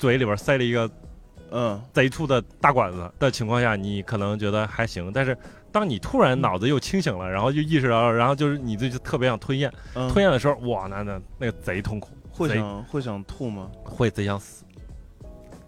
[0.00, 0.90] 嘴里边塞了一个
[1.52, 5.38] 嗯，贼粗的大管子的情况下，你可能觉得还行，但是。
[5.70, 13.68] 当你突然脑子又清醒了，然后就意识到，然后就是你就特别想吞咽，嗯吞咽的时候，哇，那那那个贼痛苦，会贼想会想吐吗？
[13.84, 14.64] 会贼想死，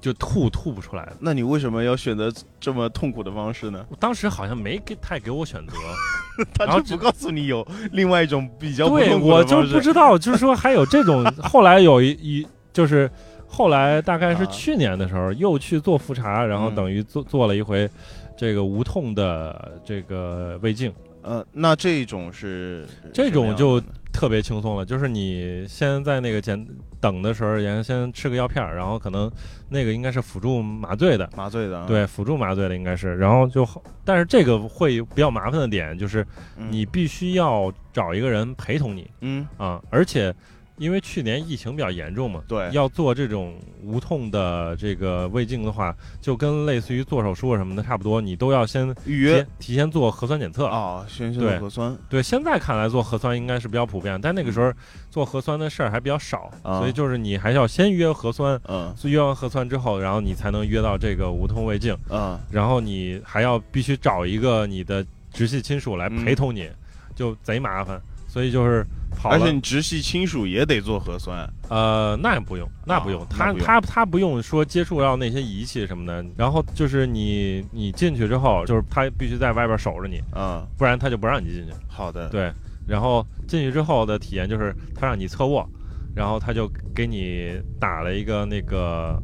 [0.01, 1.17] 就吐吐不出来的。
[1.21, 3.85] 那你为什么要选择这么痛苦的方式呢？
[3.91, 5.75] 我当时好像没给太给我选择，
[6.55, 9.75] 他然后就不告诉你有另外一种比较不对痛苦我就方式。
[9.75, 11.25] 不知道，就是说还有这种。
[11.43, 13.11] 后来有一一就是
[13.47, 17.89] 后来大概是啊去年的时候又去做复查，然后嗯等于做做了一回
[18.37, 23.81] 这个无痛的这个胃镜，呃，那这种是这种就
[24.12, 26.66] 特别轻松了，就是你先在那个检
[27.01, 29.31] 等的时候，先先吃个药片儿，然后可能
[29.69, 36.69] 那个应该是辅助麻醉的，麻醉的啊，对，辅助麻醉的应该是，然后就好，但是这个会比较麻烦的点就是嗯。
[36.71, 39.11] 你必须要找一个人陪同你。
[39.21, 39.47] 嗯。
[39.57, 40.35] 啊，而且
[40.81, 42.71] 因为去年疫情比较严重嘛，对。
[42.73, 49.47] 要做这种无痛的这个胃镜的话，就跟类似于做手术什么的差不多，你都要先预约。
[49.59, 50.64] 提前做核酸检测。
[50.64, 51.51] 啊，先先对。
[51.51, 51.99] 做核酸。
[52.09, 54.73] 对，现在看来做核酸应该是比较普遍，但那个时候
[55.11, 56.79] 做核酸的事儿还比较少，啊。
[56.79, 58.95] 所以就是你还是要先约核酸，嗯。
[59.05, 62.40] 约完核酸之后，然后你才能约到这个无痛胃镜，嗯。
[62.51, 66.71] 然后你还要必须找一个你的直系亲属来陪同你，
[67.14, 68.87] 就贼麻烦，所以就是
[69.21, 69.51] 跑而且。
[69.51, 81.73] 你直系亲属也得做核酸，呃，那也不用，那不用，他他他不用说接触到那些仪器什么的，然后就是你你进去之后，就是他必须在外边守着你，嗯，不然他就不让你进去。
[81.88, 82.53] 好的，对，
[82.87, 85.69] 然后进去之后的体验就是他让你侧卧，
[86.14, 89.21] 然后他就给你打了一个那个，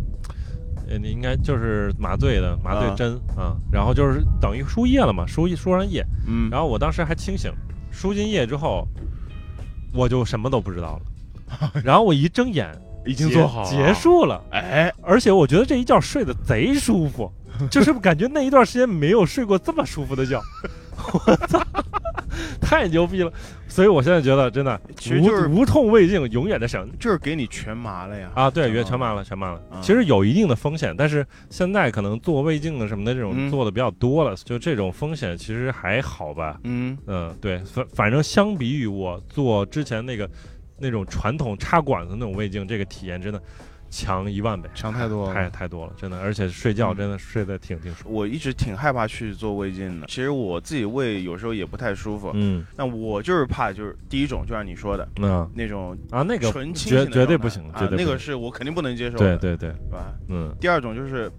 [0.89, 3.57] 呃，你应该就是麻醉的麻醉啊针啊。
[3.71, 7.53] 然后就是等于输液了嘛，输输上液，嗯，然后我当时还清醒，
[7.97, 8.87] 输进液之后，
[9.95, 12.71] 我就什么都不知道了， 然后我一睁眼，
[13.07, 17.33] 已经做好结，束了，哎，而且我觉得这一觉睡得贼舒服，
[17.71, 20.39] 就是感觉那一段时间没有睡过这么舒服的觉。
[20.97, 21.61] 我操！
[22.61, 23.33] 太牛逼了。
[23.69, 28.31] 所以我现在觉得真的其实就是无无痛胃镜永远的神就是给你全麻了呀。
[28.35, 28.51] 啊！
[28.51, 29.61] 对，全麻了，全麻了。
[29.71, 36.59] 嗯其实有一定的风险，但是现在可能做胃镜的什么的这种嗯做的比较多了，就这种风险其实还好吧。
[36.65, 40.29] 嗯，嗯，对，反反正相比于我做之前那个
[40.79, 43.41] 那种传统插管子那种胃镜，这个体验真的
[43.89, 45.35] 强一万倍，强太多了。
[45.35, 46.97] 太太多了，真的，而且睡觉嗯。
[46.97, 48.13] 真的睡得挺挺舒服。
[48.13, 50.07] 我一直挺害怕去做胃镜的。
[50.07, 60.13] 其实我自己胃有时候也不太舒服，嗯，那我就是怕就是第一种，就像你说的那那种啊那个纯清绝醒的状态绝对不行，啊绝对那个是我肯定不能接受的，对对对，是吧？
[60.29, 61.31] 嗯，第二种就是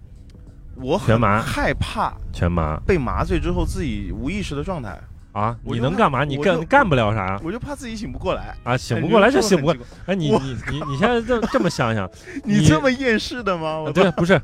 [0.75, 1.41] 我很麻。
[1.41, 2.79] 害怕全麻。
[2.86, 4.99] 被麻醉之后自己无意识的状态，
[5.38, 6.23] 啊，你能干嘛？
[6.23, 8.56] 你干干不了啥我就怕自己醒不过来。
[8.63, 9.76] 啊，醒哎不过来就醒不过
[10.08, 12.10] 哎，你你你你现在这这么想想，
[12.43, 13.86] 你你这么厌世的吗？
[13.93, 14.41] 对，不是，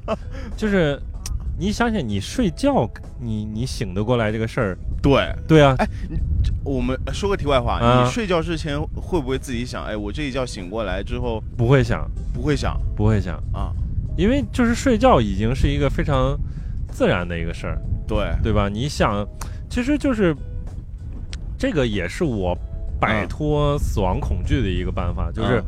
[0.56, 1.02] 就是
[1.58, 2.88] 你想想，你睡觉，
[3.20, 5.88] 你你醒得过来这个事儿，对，对啊，哎
[6.64, 13.72] 我们说个题外话，啊你睡觉之前会不会自己想，哎，我这一觉醒过来之后不会想，不会想不会想，啊？
[14.16, 16.38] 因为就是睡觉已经是一个非常
[16.92, 18.70] 自然的一个事儿，对，对吧？
[18.70, 19.28] 你想，
[19.70, 20.36] 其实就是
[21.64, 22.54] 这个也是我
[23.00, 23.28] 摆嗯。
[23.30, 25.64] 脱死亡恐惧的一个办法，就是嗯。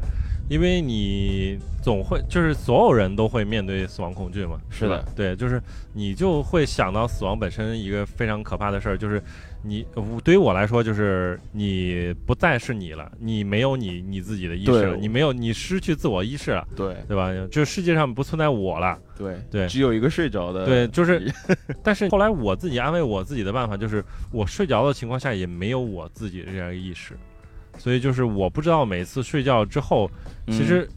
[0.50, 5.06] 因为你总会，就是所有人都会面对死亡恐惧嘛，是的？
[5.16, 5.60] 对，就是
[5.94, 9.24] 你就会想到死亡本身一个非常可怕的事儿，就是
[9.66, 9.86] 你
[10.24, 17.32] 对于我来说，就是你不再是你了，你没有你你自己的意识了，你没有你失去自我意识了，对对吧？
[17.50, 21.34] 就世界上不存在我了，对对只有一个睡着的，对，就是，
[21.82, 27.18] 但是后来我自己安慰我自己的办法就是，我睡着的情况下也没有我自己的这样一个意识，
[27.78, 30.10] 所以就是我不知道每次睡觉之后，
[30.48, 30.88] 嗯其实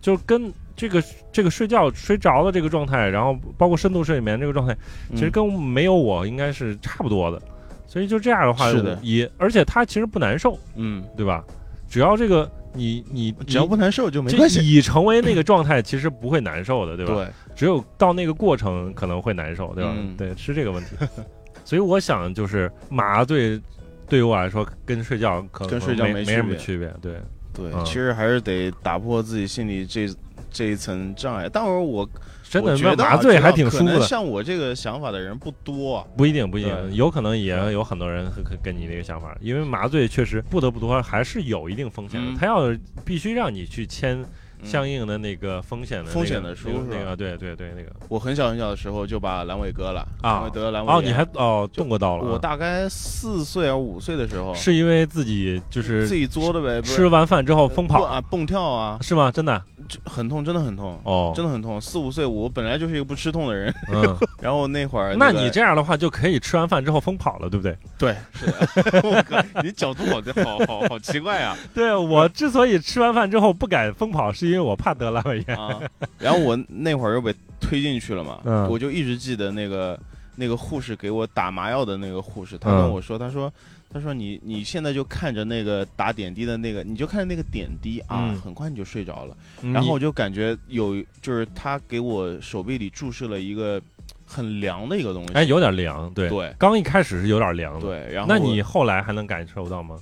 [0.00, 4.76] 就跟这个这个睡觉睡着的这个状态，然后包括深度睡眠这个状态，
[5.10, 7.42] 其实嗯跟没有我应该是差不多的，
[7.88, 11.42] 所以就这样的话，是的也而且他其实不难受，嗯，对吧？
[11.88, 14.60] 只要这个你你只要不难受就没就关系。
[14.60, 17.14] 已成为那个状态，其实不会难受的，对吧？
[17.14, 19.94] 对，只有到那个过程可能会难受，对吧？
[19.96, 20.90] 嗯对，是这个问题。
[21.64, 23.58] 所以我想，就是麻醉
[24.06, 26.92] 对于我来说，跟睡觉可能跟睡觉没没什么区别。
[27.00, 27.14] 对，
[27.54, 30.08] 对，嗯其实还是得打破自己心里这
[30.50, 31.48] 这一层障碍。
[31.48, 32.08] 待会儿我
[32.48, 36.04] 真的麻醉还挺舒服的，像我这个想法的人不多啊。
[36.16, 42.36] 不一定，不一定，有可能也有很多人和跟跟你那个想法，因为麻醉确实不得不说还是有一定风险的，嗯。
[42.36, 44.18] 他要必须让你去签
[44.60, 44.66] 嗯。
[44.66, 47.90] 相应的那个风险的那个风险的书那个，对对对，那个。
[48.08, 59.30] 我很小很小的时候就把阑尾割了，啊得了阑尾哦，你还哦动过刀了啊，我大概四岁啊五岁的时候，是因为自己就是自己作的呗，吃完饭之后疯跑蹦啊蹦跳啊，是吗？
[59.30, 61.00] 真的就很痛，真的很痛。
[61.04, 64.16] 哦，真的很痛，四五岁我本来就是一个不吃痛的人，嗯。
[64.40, 67.76] 然后那会儿、那个你这样的话就可以吃完饭之后疯跑了，对不对？
[67.98, 75.56] 对是的， 我靠你角度好好好好奇怪啊对我之所以吃完饭之后不敢疯跑，是因为我怕得阑尾炎。
[75.56, 75.80] 啊！
[76.18, 79.98] 然后我那会儿又被推进去了嘛，嗯我就一直记得那个
[80.36, 83.52] 那个护士给我打麻药的那个护士，他嗯跟我说，他说。
[83.90, 89.36] 他说你你现在就看着那个打点滴的那个，你就看着那个点滴啊，嗯很快你就睡着了。
[89.72, 93.80] 然后我就感觉有，就是他给我手臂里注射了一个
[94.26, 95.32] 很凉的一个东西。
[95.32, 99.98] 哎有点凉，对，对刚一开始是有点凉的。，对，然后那你后来还能感受到吗？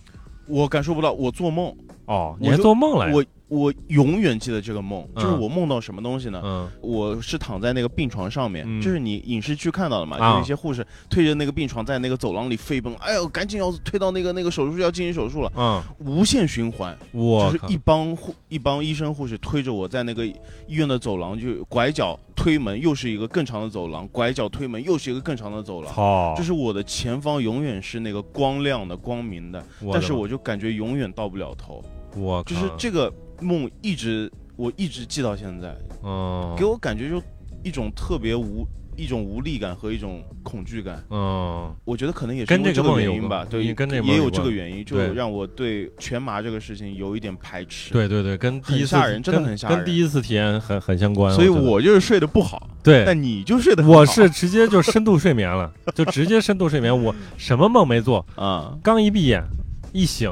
[0.48, 1.74] 我感受不到，我做梦，
[2.06, 3.12] 哦，你还做梦来？
[3.12, 6.40] 我我永远记得这个梦，就是嗯我梦到什么东西呢？
[6.44, 6.68] 嗯。
[6.80, 8.80] 我是躺在那个病床上面，嗯。
[8.80, 10.32] 就是你影视剧看到的嘛，啊。
[10.32, 20.34] 就是一些护士推着那个病床在那个走廊里飞奔，哎呦，赶紧要推到那个那个手术室要进行手术了，嗯，无限循环，我就是一帮护一帮医生护士推着我在那个医
[20.68, 25.94] 院的走廊，就拐角推门，又是一个更长的走廊，拐角推门又是一个更长的走廊。
[25.94, 31.80] 操，就是我的前方永远是那个光亮的、光明的，的但是我就感觉永远到不了头。
[32.16, 37.22] 我就是这个梦一直我一直记到现在，嗯给我感觉就
[37.62, 41.04] 一种特别无一种无力感和一种恐惧感。
[41.10, 49.76] 嗯我觉得可能也是跟这这个原因吧，对，你跟这也有这个原因，就让我对全麻这个事情有一点排斥。，对对对，跟第一次人真的跟很吓人。
[49.76, 51.34] 跟第一次体验很很相关。
[51.34, 53.04] 所以我就是睡得不好，对。
[53.04, 53.98] 但你就睡得很好。
[54.00, 59.44] 我是直接就深度睡眠了，就直接深度睡眠，我什么梦没做， 啊，刚一闭眼
[59.92, 60.30] 一醒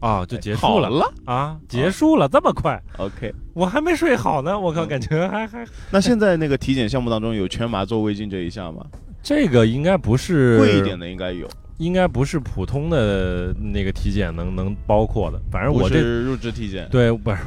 [0.00, 3.34] 啊就结束了好了啊，结束了这么快，，OK。
[3.54, 8.84] 我还没睡好呢，我靠，嗯感觉还还那现在那个体检项目当中有全麻做胃镜这一项吗？
[9.22, 16.88] 这个应该不是贵一点，的应该有，应该不是普通的那个体检能能包括的，反正我这是入职体检。
[16.90, 17.38] 对不是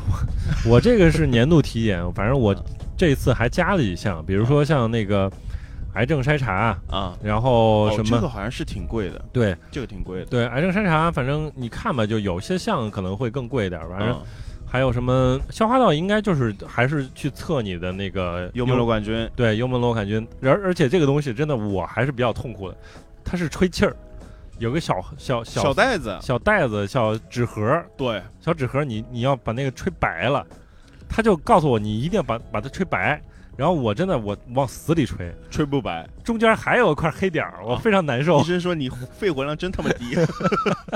[0.66, 2.62] 我我这个是年度体检，反正我啊
[2.98, 5.32] 这次还加了一项，比如说像那个。
[5.94, 9.56] 癌症筛查，啊，然后哦，什么、这个好像是挺贵的，对。
[9.72, 10.26] 这个挺贵的。
[10.26, 14.22] 对癌症筛查，反正你看吧，就有些项可能会更贵一点，反正嗯。
[14.66, 22.78] 还有什么消化道，应该就是还是去测你的那个幽门螺杆菌，对幽门螺杆菌，而而且这个东西真的我还是比较痛苦的，
[23.22, 23.94] 它是吹气儿，
[24.60, 30.48] 有个小小小小袋子，小袋子小纸盒，对，小纸盒你你要把那个吹白了，
[31.10, 33.22] 他就告诉我你一定要把把它吹白，
[33.62, 36.10] 然后我真的我往死里吹，吹不白。
[36.24, 40.18] 中间还有一块黑点儿，我非常难受医，生说你肺活量真他妈低，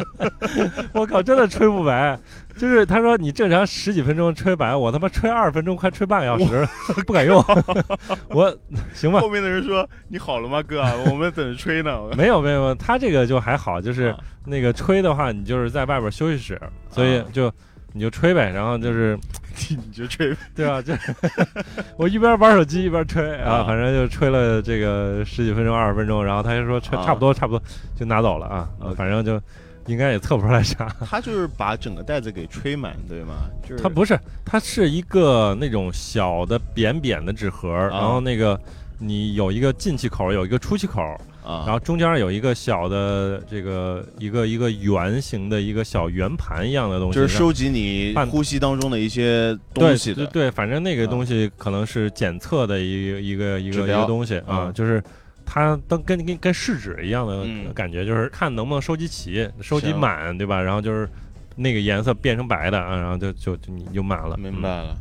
[0.91, 2.19] 我靠，真的吹不白。
[2.57, 6.67] 就是他说你正常十几分钟吹白，我他妈吹二十分钟，快吹半个小时，
[7.05, 7.37] 不敢用。
[8.29, 8.51] 我
[8.95, 10.81] 行吧，后面的人说你好了吗，哥？
[11.07, 12.01] 我们等着吹呢。
[12.17, 17.53] 没 有没有，没有他这个就还好，就是啊那个吹的话，你就是在外边休息室，所以啊就
[17.95, 19.17] 你就吹呗，然后就是
[19.71, 20.81] 你就吹，对吧？
[20.81, 20.93] 就
[21.95, 27.65] 我一边玩手机一边吹啊，啊反正就吹了这个十几分钟、二十分钟，然后他就说吹啊差不多差不多
[27.97, 29.41] 就拿走了啊，反正就
[29.87, 30.93] 应该也测不出来啥。
[31.09, 33.45] 他就是把整个袋子给吹满，对吗？
[33.63, 38.59] 就是它不是，它是一个那种小的扁扁的纸盒，然后那个
[38.99, 41.01] 你有一个进气口，有一个出气口，
[41.45, 50.25] 啊，然后中间有一个小的这个一个一个圆形的一个小圆盘一样的东西，就是收集你半呼吸当中的一些东西的。
[50.25, 55.01] 对对，反正那个啊东西可能是检测的一个一个一个一个东西啊啊，就是。
[55.47, 60.59] 它都跟跟跟试纸一样的嗯感觉，就是看能不能收集齐，收集满，对吧？
[60.59, 61.07] 然后就是
[61.55, 64.97] 那个颜色变成白的啊，然后就就就你就满了，嗯明白了。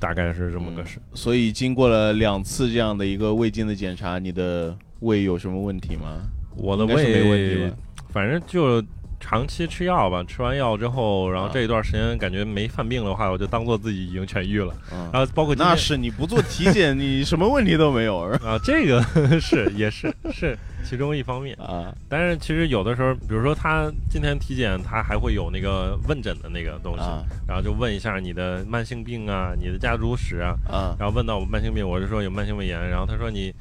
[0.00, 0.98] 大概是这么个嗯事。
[1.12, 6.22] 所以经过了两次这样的一个胃镜的检查，你的胃有什么问题吗？
[6.56, 7.76] 我的胃没问题吧，
[8.10, 8.82] 反正就
[9.18, 14.74] 长期吃药吧，吃完药之后，然后啊这一段时间感觉没犯病的话，我就当做自己已经痊愈了。
[14.92, 19.02] 嗯，然后包括那是你不做体检，你什么问题都没有啊，这个
[19.40, 21.56] 是也是是其中一方面。
[21.56, 21.94] 啊。
[22.08, 33.54] 但是其实有的时候，比如说他今天体检，他还会有那个问诊的那个东西，啊然后就问一下你的慢性病啊，你的家族史啊，啊然后问到我慢性病，我就说有慢性胃炎，然后他说你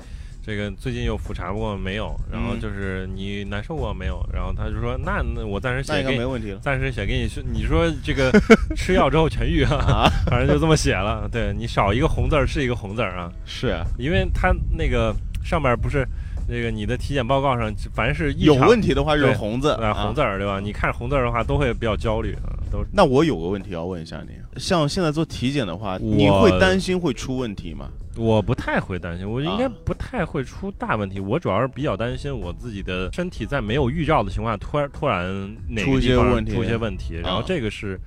[0.44, 2.16] 这个最近有复查过没有？
[2.32, 4.26] 然后嗯就是你难受过没有？
[4.34, 8.32] 然后他就说那那我暂时写给你，没问题了暂时写给你说，你说这个
[8.76, 10.10] 吃药之后痊愈啊，啊。
[10.26, 11.30] 反正就这么写了。
[11.32, 16.04] 对你少一个红字儿是一个红字儿啊，是啊因为他那个上面不是
[16.48, 20.60] 那个你的体检报告上，凡是异有问题的话就是红字啊红字儿对吧？
[20.60, 27.88] 你看红字儿的话都会比较焦虑啊，都那我有个问题要问一下你，像现在做体检的话，你会担心会出问题吗？
[28.18, 31.20] 我不太会担心，我应该啊不太会出大问题。
[31.20, 35.26] 我主要是比较担心我自己的身体在没有预兆的情况下，突然突然
[35.70, 38.00] 哪出一个地方些问题出一些问题，然后啊这个是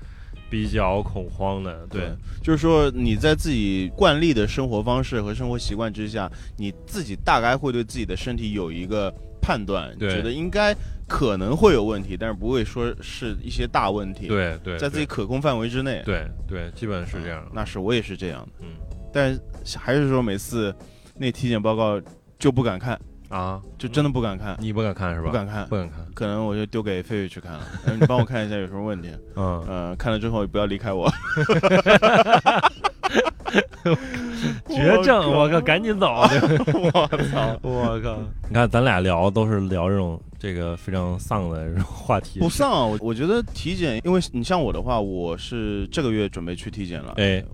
[0.51, 1.87] 比较恐慌的。
[1.89, 2.13] 对，
[2.43, 10.75] 就是说你在自己惯例的生活方式和生活习惯之下，你自己大概会对自己的身体有一个判断，觉得应该
[11.09, 16.03] 可能会有问题，但是不会说是一些大问题。，对对，在自己可控范围之内。
[16.05, 17.49] 对对，基本是这样啊。
[17.55, 18.69] 那是我也是这样的，嗯
[19.15, 19.39] 但
[19.77, 20.75] 还是说每次
[21.17, 22.01] 那体检报告
[22.39, 25.29] 就不敢看，啊，就真的不敢看，你不敢看是吧？
[25.29, 25.77] 不敢看不。
[25.77, 26.05] 敢看。
[26.15, 27.65] 可能我就丢给狒狒去看了，
[27.99, 29.11] 你帮我看一下有什么问题。
[29.37, 31.09] 嗯，嗯，看了之后也不要离开我。
[34.69, 36.07] 绝症，我靠，赶紧走！
[36.13, 37.57] 我操！
[37.63, 38.19] 我靠！
[38.49, 47.45] 你看，咱俩聊都是聊这种这个非常丧的话题，不丧我觉得体检，因为你像我的话，我是这个月准备去体检了，哎，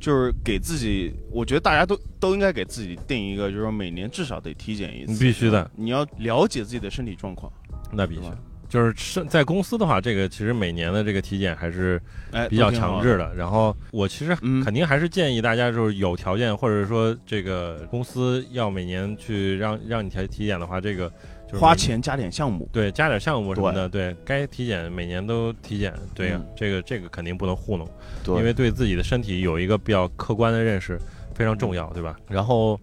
[0.00, 7.52] 就是给自己，我觉得大家都都应该给自己定一个，就是说每年至少得体检一次，必须的，你要了解自己的身体状况，
[7.92, 8.22] 那必须。
[8.68, 11.98] 就是是在公司的话，这个其实每年的这个体检还是
[12.32, 13.34] 哎，比较强制的。
[13.34, 14.62] 然后我其实嗯。
[14.62, 21.10] 肯定还是建议大家，就是有条件或者说这个公司要每年去让让你体体检的话，这个
[21.48, 27.88] 就是花钱加点项目，对加点项目什么的，对该体检每年都体检，对呀、嗯这个这个肯定不能糊弄，
[28.22, 30.96] 对因为对自己的身体有一个比较客观的认识
[31.34, 32.16] 非常重要，对吧？
[32.28, 32.78] 然后。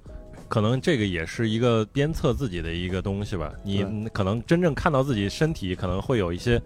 [0.48, 3.52] 可能这个也是一个鞭策自己的一个东西吧。
[3.64, 6.62] 你可能真正看到自己身体，可能会有一些，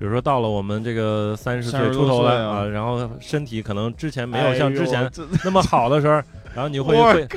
[0.00, 5.08] 比如说到了我们这个三十岁出头了啊，然后身体可能之前没有像之前
[5.44, 6.14] 那么好的时候，
[6.54, 7.28] 然后你会会，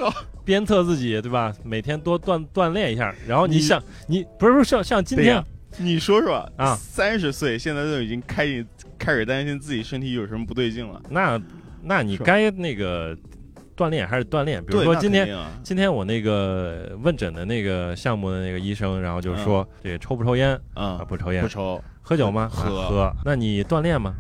[0.46, 1.54] 鞭策自己，对吧？
[1.62, 5.44] 每天多锻锻炼一下，然后你你想你不是说像像今天
[5.78, 8.66] 你说说啊三十岁现在都已经开始
[8.98, 11.02] 开始担心自己身体有什么不对劲了。
[11.10, 11.38] 那
[11.82, 13.14] 那你该那个
[13.84, 15.36] 锻炼还是锻炼，比如说今天。
[15.38, 21.00] 啊今天我那个问诊的那个项目的那个医生，然后就说这个抽不抽烟啊？
[21.00, 21.48] 啊，不抽烟不。
[21.48, 22.50] 抽喝酒吗？
[22.52, 23.14] 喝啊喝。
[23.26, 24.14] 那你锻炼吗？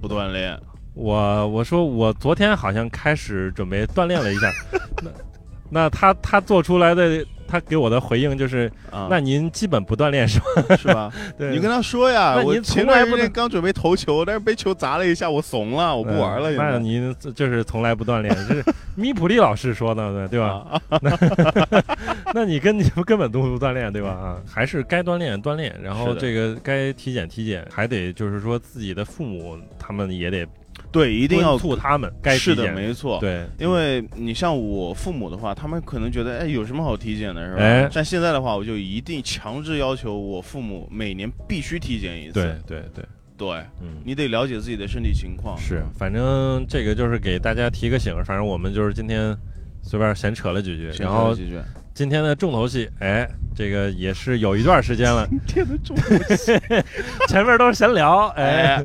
[0.00, 0.58] 不锻炼，
[0.94, 4.52] 我我说我昨天好像开始准备锻炼了一下，
[5.02, 5.10] 那
[5.70, 10.76] 那他他做出来的，他给我的回应就是，啊，那您基本不锻炼是吧？
[10.76, 11.12] 是吧？
[11.38, 16.50] 对，你跟他说呀，我您前段时从来不能间刚准备投球，但是被球砸了一下，我怂了，我不玩了。
[16.50, 18.64] 嗯那现在您就是从来不锻炼，这是
[18.94, 20.80] 米普利老师说的，对吧？
[20.88, 21.00] 啊，
[22.34, 24.10] 那 你跟你们根本都不锻炼，对吧？
[24.10, 30.46] 啊，还是该锻炼锻炼，然后的这个该体检体检，还得就是说自己的父母他们也得
[30.90, 33.18] 对，一定要敦促他们该是的，没错。
[33.20, 37.60] 对，因为你像我父母的话，他们可能觉得，哎，有什么好体检的，是吧？
[37.60, 42.34] 哎但现在的话，我就一定强制要求我父母每年必须体检一次。
[42.34, 43.04] 对对对，
[43.36, 43.48] 对，
[43.80, 44.00] 嗯。
[44.04, 45.58] 你得了解自己的身体情况。
[45.58, 49.36] 是，反正这个就是给大家提个醒，反正我们就是今天
[49.82, 51.58] 随便闲扯了几句，先然后说几句。
[51.92, 55.96] 今天的重头戏，哎，这个也是有一段时间了， 天的重
[57.28, 58.84] 前面都是闲聊，哎，哎，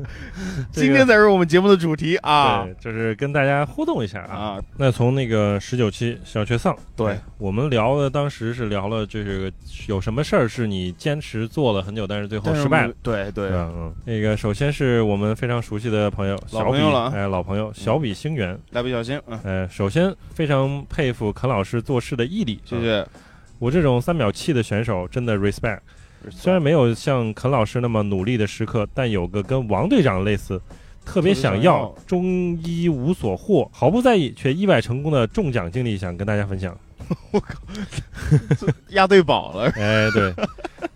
[0.72, 2.64] 这 个今天才是我们节目的主题啊。
[2.64, 4.34] 对，就是跟大家互动一下啊。
[4.36, 4.60] 啊！
[4.76, 7.12] 那从那个十九期小确丧，对。
[7.12, 9.50] 哎我们聊的当时是聊了就是
[9.86, 12.92] 有什么事儿是你坚持做了很久，但是最后失败了。
[13.02, 17.12] 对对，嗯嗯，那个首先是我们非常熟悉的朋友老小比，朋友了啊。
[17.14, 22.80] 哎，老朋友小比星源，蜡笔小新，嗯，呃，首先非常佩服肯老师做事的毅力，啊谢。
[22.80, 23.06] 谢。
[23.60, 25.78] 我这种三秒气的选手真的 respect。
[26.28, 30.60] 虽然没有像肯老师那么努力的时刻，但有个跟王队长类似，
[31.04, 36.76] 特别想要特别想要终一无所获，毫不在意却意外成功的中奖经历，想跟大家分享。
[37.32, 37.58] 我靠
[38.90, 39.70] 押对宝了。
[39.80, 40.32] 哎，对，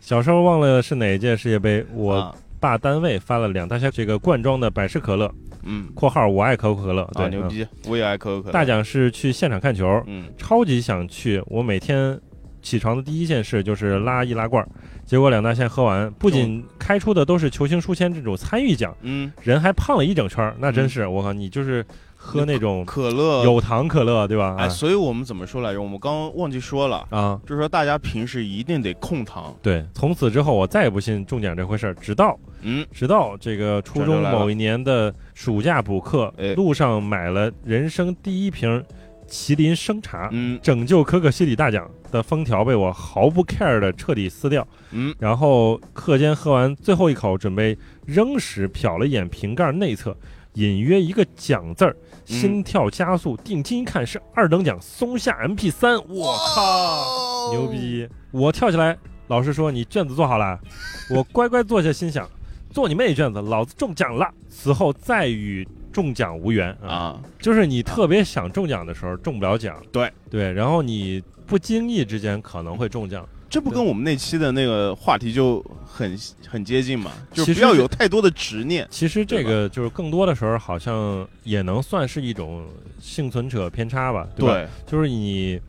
[0.00, 7.66] 小时候忘了是哪一届世界杯，我啊爸单位发了两大箱这个罐装的百事可乐嗯（括号我爱可口可乐），对，啊，牛嗯逼！
[7.88, 8.52] 我也爱可口可乐。
[8.52, 11.42] 大奖是去现场看球，嗯，超级想去。
[11.46, 12.20] 我每天
[12.64, 14.68] 起床的第一件事就是拉易拉罐儿，
[15.04, 20.56] 结果两大箱喝完，不仅开出的都是球星书签这种参与奖，嗯，人还胖了一整圈儿。
[20.58, 21.84] 那真是，我靠，你就是
[22.16, 24.56] 喝那种可乐有糖可乐，对吧？
[24.58, 25.82] 哎，所以我们怎么说来着？
[25.82, 29.54] 我们刚刚忘记说了，啊，就是说大家平时一定得控糖。
[29.60, 38.82] 对，从此之后我再也不信中奖这回事儿，直到嗯，直到这个初中某一年的暑假补课哎，路上买了人生第一瓶
[39.34, 40.28] 麒麟生茶。
[40.30, 47.76] 嗯拯救可可西里大奖的封条被我毫不 care 的彻底撕掉，嗯，然后课间喝完最后一口，准备
[48.06, 50.16] 扔时瞟了一眼瓶盖内侧，
[50.52, 57.66] 隐约一个奖字儿，心跳加速，定睛一看是二等奖松下 MP 三，我靠，牛！
[57.66, 58.08] 逼！
[58.30, 60.60] 我跳起来，老师说你卷子做好了，
[61.10, 62.28] 我乖乖坐下，心想
[62.70, 64.32] 做你妹卷子，老子中奖了。
[64.48, 76.18] 此后再与中奖无缘啊，啊，就是你特别想中奖的时候中不了奖，对对，然后你不经意之间可能会中奖，这不跟我们那期的那个话题就很
[76.48, 77.12] 很接近嘛？
[77.32, 78.86] 就不要有太多的执念。
[78.90, 82.66] 其实这个就是更多的时候好像也能算是一种
[83.00, 84.52] 幸存者偏差吧，对吧？
[84.52, 85.60] 对，就是你。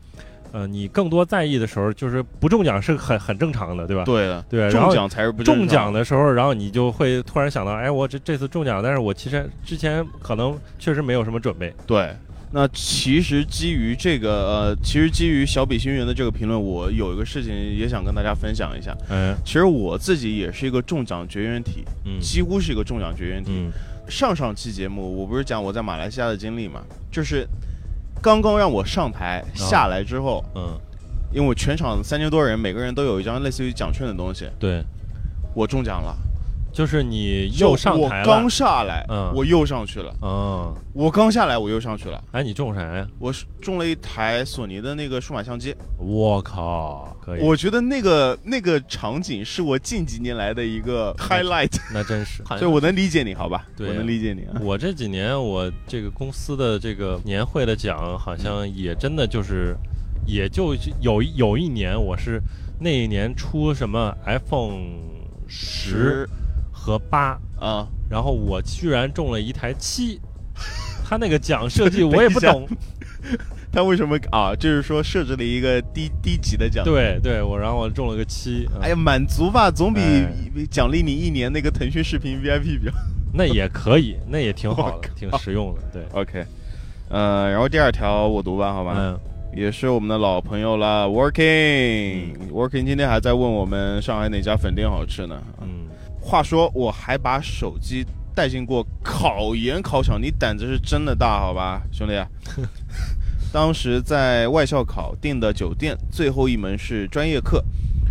[0.52, 4.04] 呃，你更多在意的时候，就是不中奖是很很正常的，对吧？
[4.04, 11.74] 对的，对，然中后奖才是不中奖的时候，然后你就会突然想到，哎，我这这次中奖，但是我其实之前可能确实没有什么准备。
[11.86, 12.10] 对。
[12.52, 18.96] 那其实基于这个呃，其实基于小比星云的这个评论，我有一个事情也想跟大家分享一下。
[19.10, 23.50] 嗯其实我自己也是一个中奖绝缘体，嗯几乎是一个中奖绝缘体。
[23.52, 23.72] 嗯
[24.08, 26.80] 上上期节目我不是讲我在马来西亚的经历嘛，
[27.10, 27.44] 就是
[28.26, 30.76] 刚刚让我上台下来之后，嗯，
[31.32, 34.82] 因为我全场三千多人，每个人都有一张类似于奖券的东西，对，
[35.54, 36.16] 我中奖了，
[36.76, 38.50] 就是你又上台了我刚。
[38.50, 43.08] 下来，嗯我又上去了，嗯，我刚下来我又上去了，哎，你中啥呀？
[43.18, 52.42] 我是中了一台索尼的那个数码相机，我靠，可以，我觉得那个那个场景是我近几年来的一个 highlight，那真是。
[52.58, 53.66] 所以我能理解你，好吧？
[53.74, 54.60] 对我能理解你啊。
[54.60, 59.74] 我这几年我这个公司的这个年会的奖，好像也真的就是，
[60.26, 62.38] 也就有有一年我是
[62.78, 64.82] 那一年出什么 iPhone
[65.48, 66.28] 十
[66.86, 70.20] 和八，啊，然后我居然中了一台七。
[71.04, 72.64] 他那个奖设计我也不懂，
[73.72, 74.54] 他为什么啊？
[74.54, 76.84] 就是说设置了一个低低级的奖。
[76.84, 80.28] 对对，我然后我中了个七，嗯哎呀，满足吧，总比哎
[80.70, 82.92] 奖励你一年那个腾讯视频 VIP 比较。
[83.34, 86.44] 那也可以，那也挺好的，挺实用的，对，OK，
[87.08, 89.18] 呃，然后第二条我读吧，好吧，嗯
[89.54, 95.40] 也是我们的老朋友了，Working，Working 今天还在问我们上海哪家粉店好吃呢。
[95.62, 95.85] 嗯，
[96.26, 98.04] 话说我还把手机
[98.34, 102.14] 带进过考研考场，你胆子是真的大，好吧，兄弟。
[103.52, 107.64] 当时在外校考订的酒店，最后一门是专业课，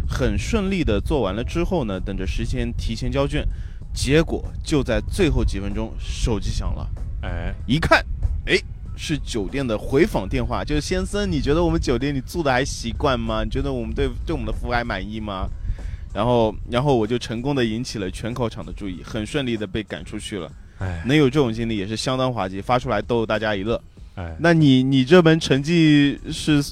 [0.08, 3.46] 很顺利的做完了之后呢，等着时间提前交卷，
[3.94, 6.90] 结果就在最后几分钟，手机响了，
[7.22, 8.04] 哎，一看，
[8.46, 8.58] 哎，
[8.96, 13.44] 是酒店的回访电话，就是先生，你觉得我们酒店你住的还习惯吗？
[13.44, 15.50] 你觉得我们对对我们的服务还满意吗？
[16.16, 20.50] 然后，然后我就成功的引起了全考场的注意，很顺利的被赶出去了。
[20.80, 23.80] 哎能有这种经历也是相当滑稽，发出来逗大家一乐。
[24.16, 26.64] 哎，那你你这门成绩是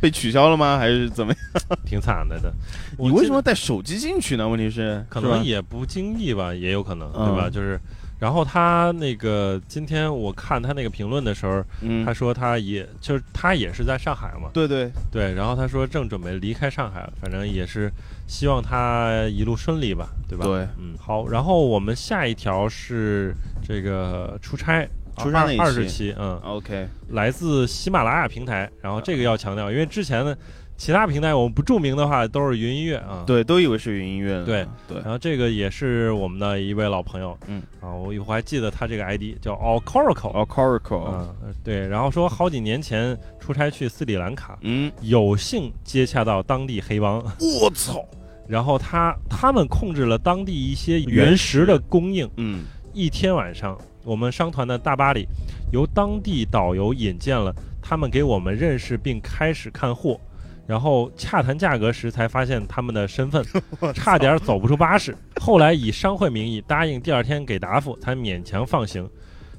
[0.00, 0.78] 被取消了吗？
[0.78, 1.78] 还是怎么样？
[1.84, 2.52] 挺惨的的。
[2.98, 4.48] 你为什么带手机进去呢？
[4.48, 7.48] 问题是可能也不经意吧，也有可能，嗯对吧？
[7.48, 7.80] 就是，
[8.18, 17.90] 然后他那个今天我看他那个评论的时候，嗯他，说他也就是他也是在上海嘛，对对，对，然后他说正准备离开上海，反正也是
[18.28, 20.44] 希望他一路顺利吧，对吧？
[20.44, 20.68] 对。
[20.78, 23.34] 嗯，好，然后我们下一条是
[23.66, 24.88] 这个出差。
[25.20, 30.38] 出差二十期期，嗯，OK，来自喜马拉雅平台，然后这个要强调，因为之前的
[30.76, 34.44] 其他平台我们不注明的话都是云音乐啊，对，都以为是云音乐。
[34.44, 37.60] 对对，然后这个也是我们的一位老朋友，嗯。
[37.80, 41.08] 啊，我我还记得他这个 ID 叫 Alcoracle，Alcoracle，
[41.42, 47.16] 嗯，对，然后说好几年前出差去斯里兰卡，嗯，有幸接洽到当地黑帮，
[47.60, 48.04] 我操，
[48.48, 55.26] 然后他他们控制了当地一些原原石的供应，嗯，一天晚上，我们商团的大巴里
[55.70, 60.18] 由当地导游引荐了他们给我们认识，并开始看货。
[60.66, 63.42] 然后洽谈价格时，才发现他们的身份，
[63.94, 65.16] 差点走不出巴士。
[65.40, 69.08] 后来以商会名义答应第二天给答复，才勉强放行。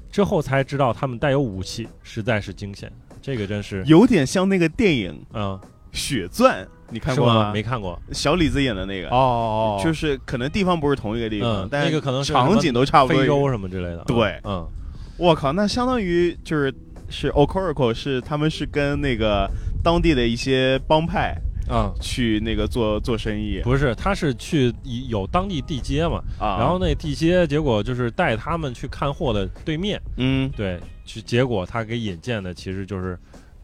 [0.08, 2.90] 之后才知道他们带有武器，实在是惊险。
[3.20, 5.58] 这个真是，有点像那个电影嗯，
[5.92, 7.14] 《血钻》，你看？
[7.16, 7.50] 过吗？
[7.52, 8.00] 没看过。
[8.12, 13.20] 小李子演的那个哦，哦哦，就是可能地方不是同一个地方嗯，但那个可能是场景都差不多。
[13.20, 14.04] 非洲什么之类的。
[14.06, 14.66] 对嗯，
[15.16, 16.74] 我靠，那相当于就是
[17.08, 19.50] 是 o c o r a c l 是他们是跟那个
[19.82, 21.36] 当地的一些帮派
[21.68, 24.74] 啊、去那个做做生意不是，他是去
[25.08, 33.16] 有当地地接嘛，啊，然后那地接结果就是带他们去看货的对面，嗯，对，去结果他给引荐的其实就是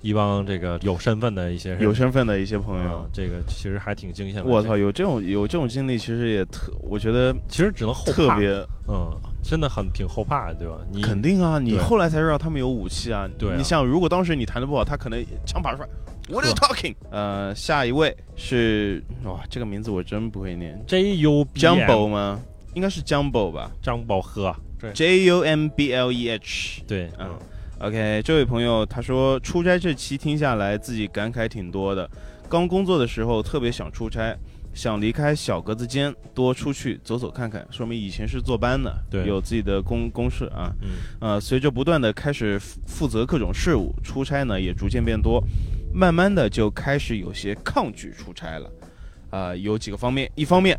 [0.07, 4.45] 一帮这个有身份的一些人，有身份的一些朋嗯友，，这个其实还挺惊险的。
[4.45, 8.49] 我操，有这种有这种经历，其实也特，我觉得其实只能后怕，特别
[8.89, 9.11] 嗯，
[9.43, 10.79] 真的很挺后怕的，对吧？
[10.93, 13.29] 你肯定啊，你后来才知道他们有武器啊。
[13.37, 15.89] 对啊你想，如果当时你弹的不好，他可能枪拔出来。
[16.29, 16.95] What are you talking？
[17.11, 22.41] 呃，下一位是哇，这个名字我真不会念 J U B，Jumbo 吗？
[22.75, 26.83] 应该是 Jumbo 吧张宝喝，对，J U M B L E H。
[26.87, 27.39] 对，嗯嗯
[27.79, 32.09] OK，这位朋友他说出差这期听下来，自己感慨挺多的。
[32.49, 34.35] 刚工作的时候特别想出差，
[34.72, 40.72] 想离开小格子间，多出去走走看看，说明以前是坐班的，对有自己的公公事啊。
[40.81, 40.89] 嗯
[41.20, 45.45] 呃，随着不断的开始负负责各种事务，出差呢也逐渐变多，
[45.93, 48.70] 慢慢的就开始有些抗拒出差了。
[49.29, 50.79] 啊、有几个方面，一方面。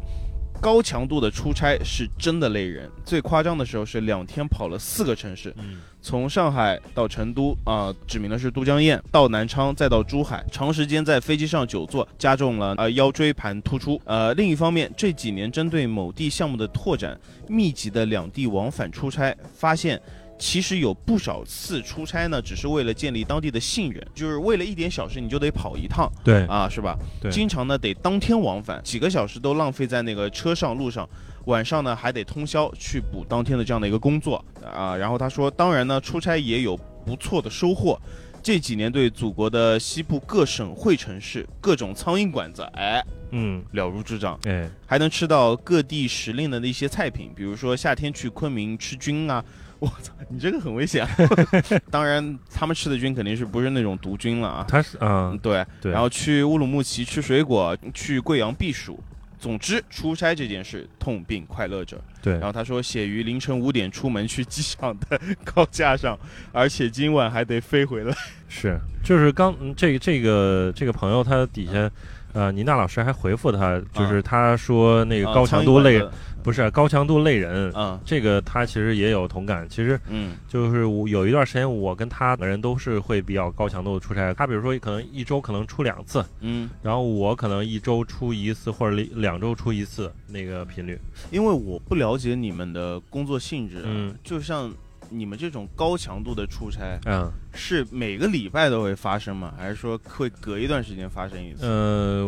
[0.60, 5.78] 高强度的出差是真的累人，最夸张的时候是两天跑了四个城市，嗯
[6.08, 14.02] 从上海到成都啊、指明的是都江堰，到南昌，再到珠海，长时间在飞机上久坐，加重了呃腰椎盘突出。
[14.06, 20.02] 呃，另一方面，这几年针对某地项目的拓展，密集的两地往返出差，发现。
[20.40, 26.98] 其实有不少次出差呢，只是为了建立当地的信任，就是为了一点小事你就得跑一趟对啊，是吧？
[27.20, 31.10] 对经常呢得当天往返，几个小时都浪费在那个车上路上，
[31.46, 34.96] 晚上呢还得通宵去补当天的这样的一个工作啊。
[34.96, 38.00] 然后他说，当然呢，出差也有不错的收获。
[38.44, 49.44] 这几年对祖国的西部各省会城市各种苍蝇馆子，哎，嗯，了如指掌，哎，还能吃到各地时令的那些菜品，比如说夏天去昆明吃菌啊。
[49.82, 51.10] 我操，你这个很危险、啊。
[51.92, 54.66] 当然，他们吃的菌肯定是不是那种毒菌了啊。
[54.68, 59.00] 他是嗯对，对，然后去乌鲁木齐吃水果，去贵阳避暑。
[59.40, 61.96] 总之，出差这件事痛并快乐着。
[62.24, 66.18] 对然后他说，写于凌晨五点出门去机场的高架上，
[66.52, 68.12] 而且今晚还得飞回来。
[68.48, 71.90] 是，就是刚嗯这个这个这个朋友他底下，
[72.34, 76.02] 呃，倪娜老师还回复他，就是他说那个啊高强度累，
[76.48, 79.68] 不是高强度累人，嗯这个他其实也有同感。
[79.68, 84.34] 其实嗯就是我有一段时间，我跟他两个人都是会比较高强度的出差。
[84.34, 90.98] 他比如说可能一周可能出两次，嗯，然后我可能一周出一次或者两两周出一次那个频率。
[91.32, 94.72] 因为我不了解你们的工作性质，嗯，就像
[95.10, 99.54] 你们这种高强度的出差，嗯是每个礼拜都会发生吗？
[99.58, 101.66] 还是说会隔一段时间发生一次？
[101.66, 102.26] 呃，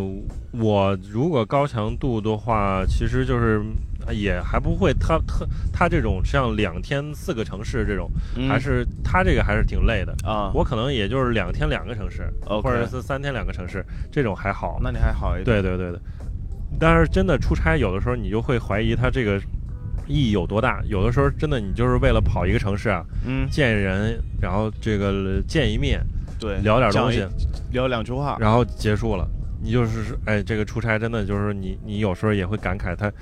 [0.51, 3.61] 我如果高强度的话，其实就是
[4.11, 10.13] 也还不会他特他这种像两天四个城市这种，嗯还是他这个还是挺累的。
[10.23, 14.79] 啊，我可能也就是两天两个城市或者是三天两个城市，这种还好。
[14.81, 15.45] 那你还好一点。
[15.45, 15.99] 对对对对，
[16.79, 19.39] 但是真的出差，有的时候你就会怀疑他这个
[20.07, 20.81] 意义有多大。
[20.85, 26.01] 有的时候真的你就是为了跑一个城市啊，嗯，见人，然后这个见一面，
[26.39, 27.25] 对，聊点东西，
[27.71, 29.27] 聊两句话，然后结束了。
[29.61, 33.13] 你就是哎，这个出差真的就是你，你有时候也会感慨他，他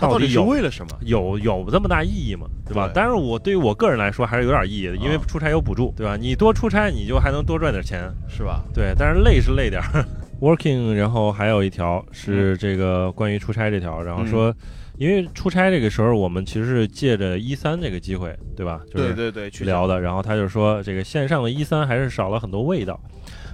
[0.00, 0.92] 到底是为了什么？
[1.02, 2.46] 有有这么大意义吗？
[2.66, 2.86] 对吧？
[2.88, 6.16] 对但是我对于我个人来说还是有点意义的，因为啊出差有补助，对吧？
[6.16, 8.62] 你多出差你就还能多赚点钱，是吧？
[8.74, 8.94] 对。
[8.98, 10.04] 但是累是累点儿。
[10.40, 14.54] Working，然后还有一条是这个关于出差这条，然后说，
[14.96, 18.80] 因为出差这个时候我们其实是借着一三这个机会，对吧？
[18.90, 22.98] 就是对对对，去聊的，然后他就说这个线上的一三还是少了很多味道，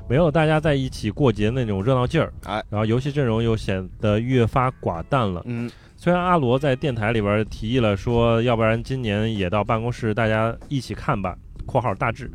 [0.08, 5.42] 没有大家在一起过节那种热闹劲儿，哎，然后游戏阵容又显得越发寡淡了。
[5.46, 11.36] 嗯，虽然阿罗在电台里边提议了说，要不然今年也到办公室大家一起看吧
[11.66, 12.30] （括号大致），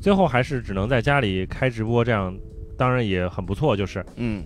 [0.00, 2.34] 最后还是只能在家里开直播，这样
[2.76, 4.04] 当然也很不错，就是。
[4.16, 4.42] 嗯，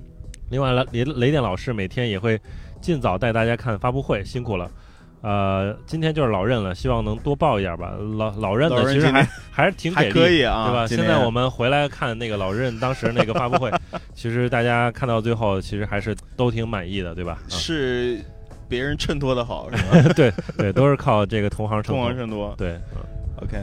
[0.50, 2.38] 另外，雷雷电老师每天也会
[2.80, 4.70] 尽早带大家看发布会，辛苦了。
[5.22, 7.94] 呃，今天就是老任了，希望能多报一点吧。
[8.16, 10.86] 老老任呢，其实还 还是挺给力，可以啊，对吧？
[10.86, 13.72] 现在我们回来看那个老任当时那个发布会，
[14.14, 17.38] 其实大家看到最后，其实还是都挺满意的，对吧？
[17.46, 18.20] 啊、是
[18.68, 20.12] 别人衬托的好，是吧？
[20.14, 22.08] 对对，都是靠这个同行衬托同托。
[22.08, 22.54] 行衬托。
[22.56, 23.02] 对，嗯
[23.42, 23.56] OK，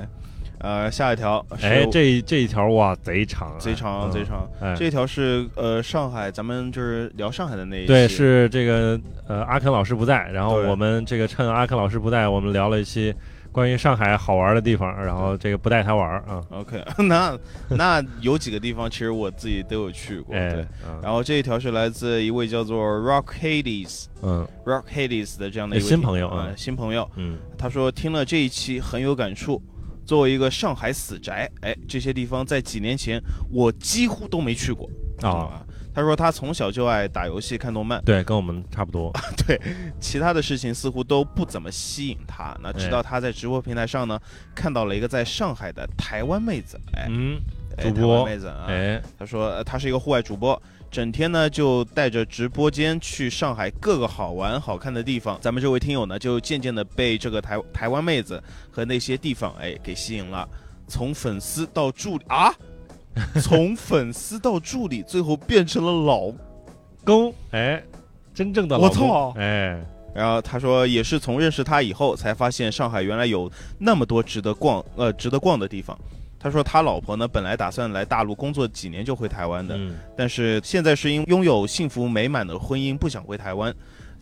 [0.60, 4.48] 呃，下一条是哎，这这一条哇，贼长啊，贼长嗯贼长。
[4.62, 13.14] 哎，这条是呃上海，咱们就是聊上海的那一对，是这个呃阿肯老师不在，然后我们这个趁阿肯老师不在，我们聊了一期
[13.54, 17.38] 关于上海好玩的地方，然后这个不带他玩儿啊，OK， 那
[17.70, 24.46] 那有几个地方其实我自己都有去过，哎对。，嗯然后这一条是来自一位叫做 Rock Hades 嗯。
[24.66, 26.52] Rock Hades 的这样的一位新朋友啊。
[26.58, 27.38] 新朋友，嗯。
[27.58, 29.62] 他说听了这一期很有感触。
[30.06, 34.90] 作为一个上海死宅，哎，这些地方在几年前我几乎都没去过。
[35.22, 35.66] 啊，吧？
[35.94, 39.12] 他说他从小就爱打游戏、看动漫，对，跟我们差不多，
[39.46, 39.60] 对
[40.00, 42.58] 其他的事情似乎都不怎么吸引他。
[42.62, 44.20] 那直到他在直播平台上呢，
[44.56, 47.40] 看到了一个在上海的台湾妹子，哎，嗯，
[47.78, 55.38] 主播湾妹子啊，哎，他说呃他是一个户外主播，整天呢就带着直播间去上海各个好玩好看的地方。
[55.42, 58.42] 咱们这位听友呢，就渐渐的被这个台台湾妹子
[58.72, 60.48] 和那些地方哎给吸引了，
[60.88, 62.54] 从粉丝到助理啊，
[63.42, 66.32] 从粉丝到助理，最后变成了老
[67.04, 67.82] 公，哎，
[68.34, 69.08] 真正的我老公。
[69.08, 69.34] 操。
[69.38, 69.80] 哎，
[70.14, 75.98] 然后他说，也是从认识他以后，才发现上海原来有那么多值得逛呃值得逛的地方。
[76.40, 79.96] 他说他老婆呢，本来打算来大陆工作几年就回台湾的，嗯。
[80.18, 83.74] 但是现在是因拥有幸福美满的婚姻，不想回台湾。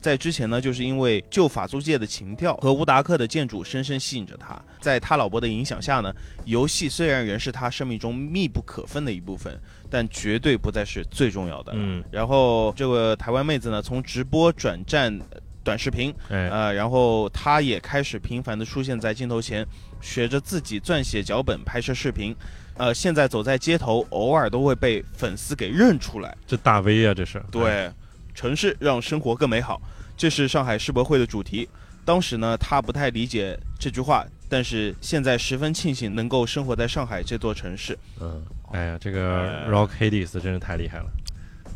[0.02, 4.60] 在之前呢，就是因为旧法租界的情调和乌达克的建筑深深吸引着他。
[4.80, 6.12] 在他老婆的影响下呢，
[6.46, 9.58] 游戏虽然仍是他生命中密不可分的一部分，
[9.90, 11.72] 但绝对不再是最重要的。
[11.76, 19.64] 嗯，然后这个台湾妹子呢，从直播转战呃短视频，哎，呃，然后她也开始频繁地出现在镜头前，
[20.02, 22.36] 学着自己撰写脚本、拍摄视频。
[22.78, 26.36] 呃，现在走在街头，偶尔都会被粉丝给认出来。
[26.48, 27.92] 这大 V 啊，这是，哎，对，
[28.34, 29.82] 城市让生活更美好，
[30.18, 31.68] 这是上海世博会的主题。
[32.04, 37.98] 当时呢，他不太理解这句话，但是现在十分庆幸能够生活在上海这座城市。
[38.20, 41.06] 嗯，哎呀，这个哎 Rock Hades 真是太厉害了。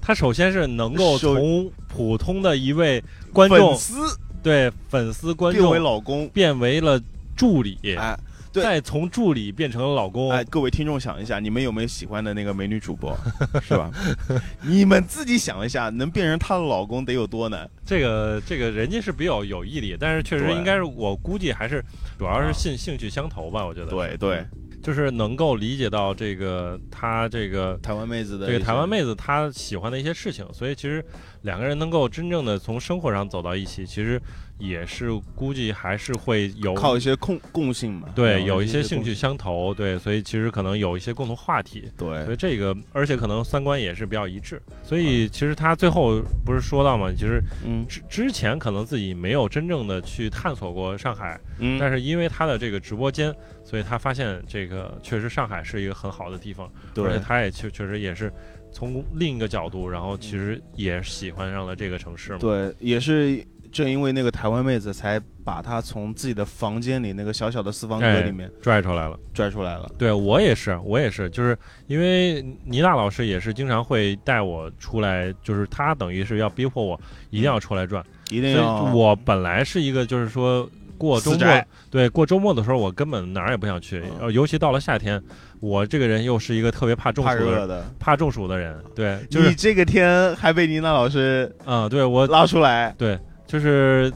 [0.01, 3.03] 他首先是能够从普通的一位
[3.33, 4.19] 观众粉丝。
[4.43, 7.01] 对粉丝观众变为众老公，变为了
[7.35, 8.15] 助理，哎。
[8.15, 10.31] 对再从助理变成了老公。
[10.31, 13.15] 哎，各位听众想一下，你们有没有喜欢的那个美女主播，
[13.61, 13.91] 是吧？
[14.61, 17.69] 你们自己想一下，能变成她的老公得有多难？
[17.85, 21.83] 这个这个人家是比较有毅力，但是确实应该是我估计还是
[22.17, 23.87] 主要是兴兴趣相投吧，我觉得。
[23.87, 24.49] 对对嗯，
[24.83, 31.03] 就是能够理解到这个他这个台湾妹子的这个台湾妹子她喜欢的一些事情，所以其实
[31.41, 34.21] 两个人能够真正的从生活上走到一起，其实
[34.57, 41.91] 也是估计还是会有靠一些共共性嘛，对有一些兴趣，相投，对，所以其实可能有一些共同话题。
[41.97, 42.23] 对。
[42.25, 47.85] 所以这个，而且可能三观也是比较一致，所以其实他最后不是说到嘛，其实嗯。
[47.87, 53.33] 之之前可能自己没有真正的去探索过上海，嗯，但是因为他的这个直播间，
[53.63, 58.31] 所以他发现这个确实上海是一个很好的地方，而且他也确确实也是
[58.71, 62.39] 从另一个角度，然后其实也喜欢上了这个城市嘛。
[62.39, 63.45] 对，也是
[63.75, 69.19] 正因为那个台湾妹子，才把她从自己的房间里那个小小的四方格哎里面拽出来了。
[69.33, 69.85] 拽出来了。
[69.97, 71.57] 对我也是，我也是，就是
[71.87, 76.97] 因为倪娜老师也是经常会带我出来，就是她等于是要逼迫我
[77.31, 78.01] 一定要出来转。
[78.29, 84.01] 一定要我本来是一个就是说过周末，对过周末的时候，我根本哪儿也不想去，
[84.31, 85.21] 尤其到了夏天，
[85.59, 94.11] 我这个人又是一个特别怕中暑的怕中暑的人，对，就是你这个天还被妮娜老师嗯，对我拉出来，对，就是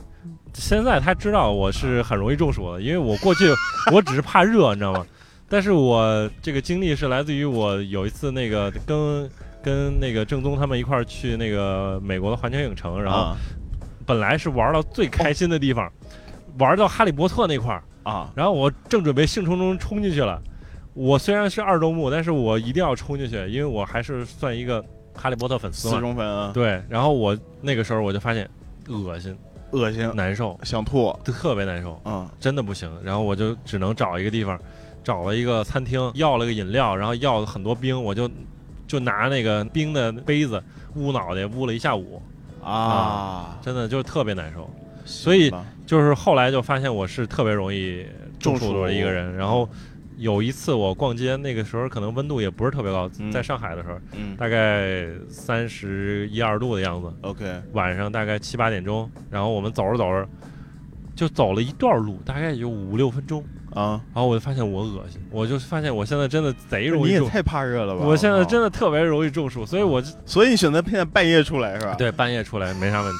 [0.54, 3.46] 现在他知道我是很容易中暑的，因为我过去
[3.94, 5.06] 我只是怕热，你知道吗？
[5.48, 9.30] 但是我这个经历是来自于我有一次那个跟
[9.64, 13.38] 跟那个正宗他们一块儿去那个美国的环球影城，然后啊
[14.06, 15.92] 本来是玩到最开心的地方，
[16.60, 20.42] 玩到哈利波特那块儿，啊然后我正准备兴冲冲冲进去了。
[20.94, 24.84] 我虽然是二周目，但是我一定要冲进去，因为我还是算一个
[25.16, 26.02] 哈利波特粉丝四嘛。
[26.02, 28.50] 中分啊，对，然后我那个时候我就发现
[28.90, 29.38] 恶心、
[29.72, 32.28] 恶心，难受，想吐，特别难受，嗯。
[32.40, 32.92] 真的不行。
[33.04, 34.60] 然后我就只能找一个地方，
[35.04, 38.30] 找了一个餐厅，要了个饮料，然后要了很多冰，我就
[38.88, 40.62] 就拿那个冰的杯子
[40.96, 42.22] 捂脑袋，捂了一下午，
[42.64, 44.70] 啊，真的就是特别难受。
[45.06, 45.52] 所以
[45.88, 48.06] 就是后来就发现我是特别容易
[48.40, 49.68] 中暑的一个人，然后
[50.20, 53.32] 有一次我逛街，那个时候可能温度也不是特别高，嗯。
[53.32, 54.36] 在上海的时候嗯。
[54.36, 60.28] 大概三十一二度的样子，，OK，晚上大概七八点钟，然后我们走着走着
[61.16, 63.44] 就走了一段路，大概也就五六分钟，
[63.74, 68.06] 啊，然后我就发现我恶心，我就发现我现在真的贼容易中，你也太怕热了吧？
[68.06, 73.20] 我现在真的，的特别容易中暑，所以我就所以你选择现在半夜出来是吧？，对半夜出来没啥问题。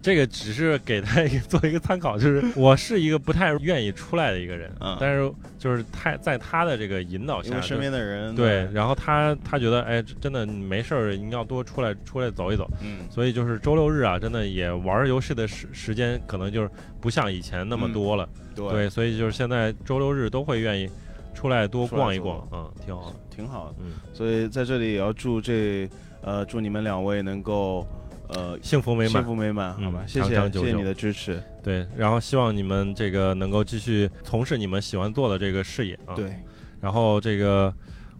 [0.00, 12.68] 这个只是给他一个做一个参考，就是 我是一个不太愿意出来的一个人，嗯但是就是他在他的这个引导下，身边的人对，，然后他他觉得哎，真的没事儿，你要多出来出来走一走。
[12.82, 16.70] 嗯，所以就是周六日啊，真的也玩游戏的时时间可能就是
[17.00, 18.28] 不像以前那么多了。
[18.54, 20.88] 对，对，所以就是现在周六日都会愿意
[21.34, 23.16] 出来多逛一逛，嗯，挺好的。
[23.34, 23.76] 挺好的。
[23.80, 25.88] 嗯，所以在这里也要祝这
[26.20, 27.86] 呃祝你们两位能够
[28.34, 29.24] 呃幸福美满幸。
[29.24, 30.00] 福美满，好吧？
[30.02, 31.42] 嗯谢谢谢谢你的支持。
[31.62, 36.14] 对，然后希望你们这个能够继续从事你们喜欢做的这个事业啊。。
[36.14, 36.34] 对，
[36.80, 37.72] 然后这个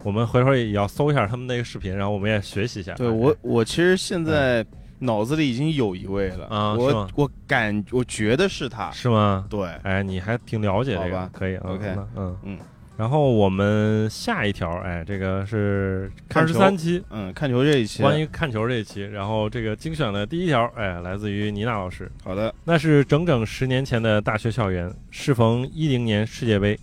[0.03, 2.93] 我们回头也要搜一下他们那个视频，然后我们也学习一下。
[2.93, 4.65] 哎对我我其实现在
[4.99, 9.45] 脑子里已经有一位了啊是我我感我觉得是他，是吗？
[9.49, 11.55] 对，哎，你还挺了解这个，可以。
[11.63, 12.59] 嗯 OK 嗯嗯嗯。
[12.95, 19.01] 然后我们下一条，哎，这个是二看十三期，嗯，看球这一期，关于看球这一期。
[19.01, 22.09] 然后这个精选的第一条，哎，来自于妮娜老师。
[22.23, 26.79] 好的，那是整整十年前的大学校园，适逢一零年世界杯，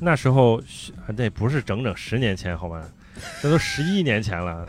[0.00, 2.82] 那时候啊那不是整整十年前，好吧，
[3.42, 4.66] 这都十一年前了。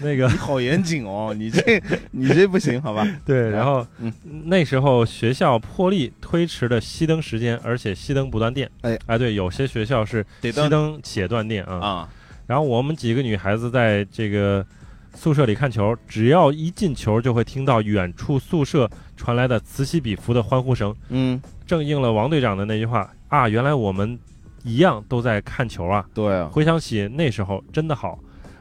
[0.00, 3.06] 那个你好严谨哦，你这你这不行，好吧？
[3.24, 4.12] 对，然后、嗯
[4.44, 8.70] 那时候学校破例推迟了熄灯时间，而且熄灯不断电。
[8.82, 11.74] 哎哎，对，有些学校是熄灯且断电啊。
[11.74, 12.08] 啊，
[12.46, 14.64] 然后我们几个女孩子在这个
[15.14, 20.94] 宿舍里看球，只要一进球，就会听到远处宿舍传来的此起彼伏的欢呼声。
[21.10, 24.18] 嗯，正应了王队长的那句话啊，原来我们
[24.64, 26.04] 一样都在看球啊。
[26.14, 28.18] 对啊，回想起那时候真的好，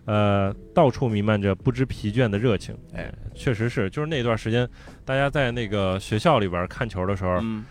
[0.09, 2.75] 呃，到处弥漫着不知疲倦的热情。
[2.95, 4.67] 哎，确实是，就是那段时间，
[5.05, 7.63] 大家在那个学校里边看球的时候，嗯，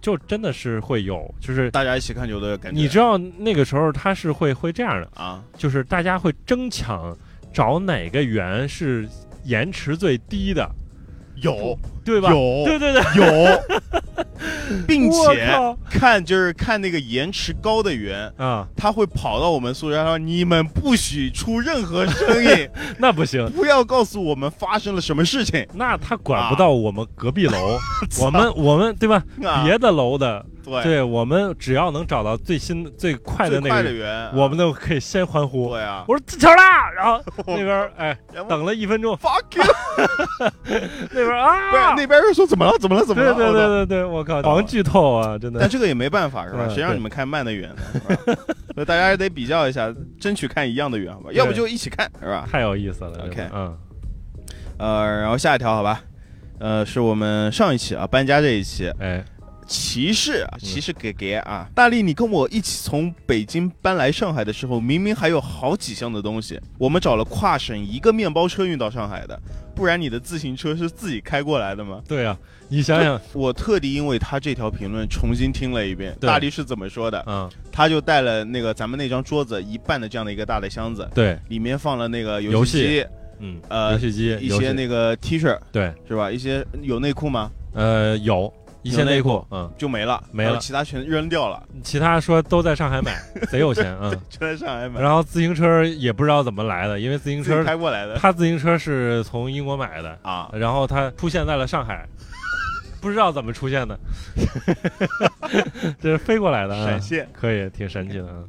[0.00, 7.16] 就真的是会有，就是大家一起看球的感觉，你知道那个时候他是会会这样的，啊，就是大家会争抢
[7.52, 9.08] 找哪个圆是
[9.44, 10.68] 延迟最低的，
[11.36, 11.78] 有。
[12.04, 12.30] 对吧？
[12.30, 12.64] 有。
[12.66, 14.02] 对对对，有，
[14.86, 15.46] 并且
[15.90, 23.50] 看就是看那个延迟高的圆，啊，他会跑到我们宿舍，他说：“你们不许出任何声音， 那不行。
[23.52, 25.66] 不要告诉我们发生了什么事情。
[25.74, 27.78] 那他管不到我们隔壁楼，
[28.20, 29.22] 我们我们对吧？
[29.44, 29.64] 啊。
[29.64, 35.70] 别的楼的，对对我们只要能找到最新最快的那个人，的圆，我们都可以先欢呼。
[35.70, 36.90] 对啊，我说进球啦！
[36.90, 38.16] 然后那边 哎
[38.48, 39.64] 等了一分钟，fuck you，
[41.12, 42.76] 那边不是啊，那边又说怎么了？
[42.78, 43.04] 怎么了？
[43.04, 43.34] 怎么了？
[43.34, 45.60] 对对对对对，我靠，狂剧透啊，真的。
[45.60, 46.66] 但这个也没办法是吧？
[46.66, 47.82] 嗯谁让你们看慢的远呢？
[47.92, 47.98] 是
[48.34, 48.42] 吧
[48.74, 51.30] 所以大家也得比较一下，争取看一样的远，好吧？
[51.32, 52.48] 要不就一起看，是吧？
[52.50, 53.76] 太有意思了 OK 嗯，
[54.78, 56.00] 呃，然后下一条好吧，
[56.58, 59.24] 呃，是我们上一期啊搬家这一期，哎，
[59.66, 61.68] 骑士啊，骑士给给啊！
[61.74, 69.40] 大力，你跟我一起从北京搬来上海的时候，明明还有好几箱的东西，我们找了跨省一个面包车运到上海的，
[69.74, 72.02] 不然你的自行车是自己开过来的吗？
[72.06, 72.36] 对啊，
[72.68, 77.24] 你想想，我特地因为他这条评论重新听了一遍，大力是怎么说的？
[77.26, 83.06] 嗯，他就带了那个咱们那张桌子一半的这样的一个大的箱子，对，里面放了那个游游戏机，
[83.38, 86.30] 嗯，呃游戏机，一些那个 T 恤对，是吧？
[86.30, 87.50] 一些有内裤吗？
[87.72, 88.52] 呃，有
[88.84, 90.58] 一些有内裤，嗯，就没了，没了。
[90.58, 93.20] 其他全扔掉了，其他说都在上海买，
[93.50, 98.16] 贼有钱，嗯， 全在上海买，然后自行车也不知道怎么来的，因为自行车开过来的。
[98.16, 100.50] 他自行车是从英国买的，啊。
[100.52, 102.06] 然后他出现在了上海，
[103.00, 103.98] 不知道怎么出现的，
[106.00, 107.28] 这是飞过来的啊，闪现。
[107.32, 108.44] 可以，挺神奇的啊。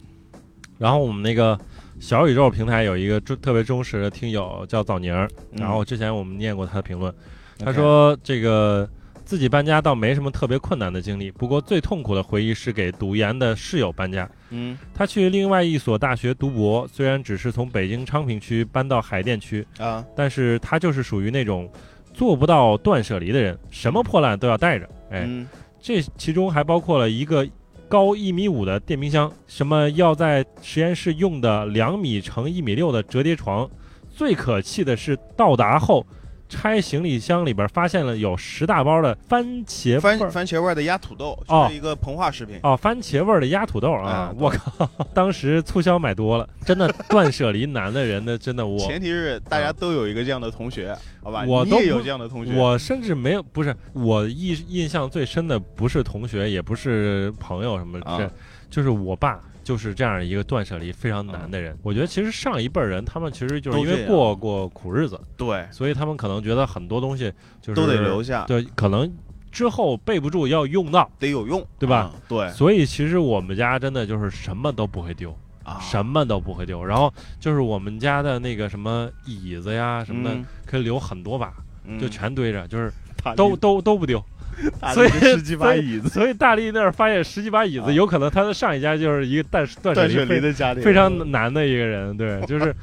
[0.77, 1.57] 然后我们那个
[2.01, 5.13] 小宇宙平台有一个忠特别忠实的听友叫枣宁
[5.53, 7.13] 然后之前我们念过他的评论，
[7.57, 8.88] 他说这个
[9.26, 14.30] 自己搬家倒没什么特别困难的经历，不过最痛苦的回忆是给读研的室友搬家。
[14.51, 21.69] 嗯他去另外一所大学读博，虽然只是从北京昌平区搬到海淀区，啊，但是他就是属于那种
[22.13, 24.88] 做不到断舍离的人，什么破烂都要带着。
[25.09, 25.47] 哎，嗯
[25.82, 27.47] 这其中还包括了一个
[27.89, 33.67] 高一米五的电冰箱，什么要在实验室用的两米乘一米六的折叠床。
[34.09, 36.05] 最可气的是，到达后
[36.47, 41.37] 拆行李箱里边发现了有十大包的番茄番味儿番茄味儿的鸭土豆，
[41.69, 42.59] 是一个膨化食品。
[42.63, 44.33] 哦，番茄味儿的鸭土豆啊啊！
[44.37, 51.43] 我靠， 当时促销买多了，真的断舍离难的人呢，真的我前提是大家都有一个这样的同学，好吧？
[51.47, 52.53] 我都有这样的同学。
[52.55, 58.29] 我甚至没有，不是我印印象最深的，不是同学，也不是朋友什么，啊这
[58.69, 61.78] 就是我爸，就是这样一个断舍离非常难的人。
[61.84, 69.11] 我觉得其实上一辈儿人，他们其实就是因为过过苦日子，对，所以他们可能觉得很多东西就是都得留下，对，可能
[69.51, 71.97] 之后备不住要用到，得有用，对吧？
[71.97, 72.49] 啊对。
[72.51, 75.36] 所以其实我们家真的就是什么都不会丢。
[75.63, 80.45] 啊，什么都不会丢，然后就是我们家的那个什么椅子呀什么的，嗯。
[80.63, 81.51] 可以留很多把，
[81.86, 81.99] 嗯。
[81.99, 82.93] 就全堆着，就是
[83.36, 84.24] 都都都不丢。
[84.79, 92.75] 大所以十几把椅子，所以大力那儿发现十几把椅子，啊有可能他的上一家就是一个断断舍断舍离的家庭，非常难的一个人，对，就是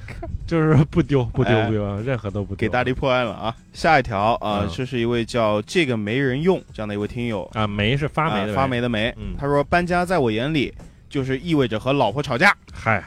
[0.46, 2.56] 就是不丢不丢哎不丢，任何都不丢。
[2.56, 3.54] 给大力破案了啊！
[3.72, 10.72] 下一条啊，嗯这是一位叫这个没人用这样的一位听友，啊，煤是发霉的啊发，霉的霉嗯，他说搬家在我眼里
[11.08, 13.02] 就是意味着和老婆吵架，嗨，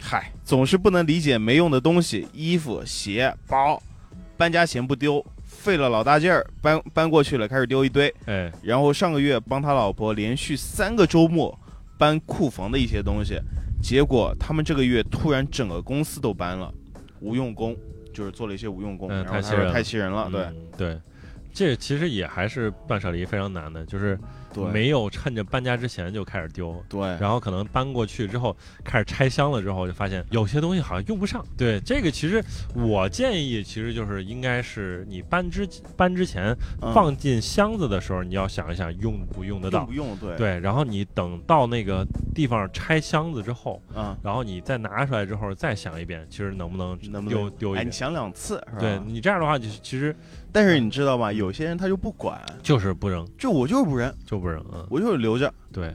[0.00, 3.82] 嗨，总是不能理解没用的东西，衣服、鞋、包，
[4.36, 5.24] 搬家前不丢，
[5.62, 11.56] 费了老大劲儿搬搬过去了，开始丢一堆，哎，然后上个月帮他老婆连续三个周末
[11.96, 13.38] 搬库房的一些东西，
[13.80, 16.74] 结果他们这个月突然整个公司都搬了，
[17.20, 17.76] 无用功，
[18.12, 20.40] 就是做了一些无用功，嗯然后他说太气人了对。
[20.42, 21.00] 嗯对，
[21.52, 24.18] 这其实也还是断舍离非常难的，就是
[24.72, 31.44] 没有趁着搬家之前就开始丢，对，然后可能搬过去之后开始拆箱了之后，就发现有些东西好像用不上。
[31.56, 32.42] 对，这个其实
[32.74, 40.26] 我建议，其实就是应该是你搬之搬之前嗯放进箱子的时候，你要想一想用不用得到用不。
[40.26, 40.36] 用？
[40.36, 47.90] 对，对，然后你等到那个地方拆箱子之后，嗯，然后你再拿出来之后再想一遍，其实能不能能不能哎，丢丢一遍你？
[47.90, 50.14] 想两次，是吧对你这样的话，就其实
[50.52, 51.32] 但是你知道吗？
[51.32, 55.52] 有些人他就不管，就是不扔，就我就是不扔，就不扔，嗯，我就是留着。
[55.72, 55.94] 对，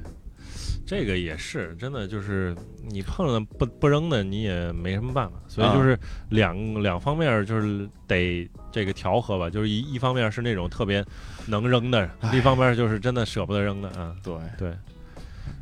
[0.85, 2.55] 这个也是真的，就是
[2.89, 5.97] 你碰上不不扔的，你也没什么办法，所以啊就是
[6.29, 11.05] 两、两方面，就是得这个调和吧，就是一一方面是那种特别
[11.45, 14.15] 能扔的，另一方面就是真的舍不得扔的啊。
[14.23, 14.73] 对，对，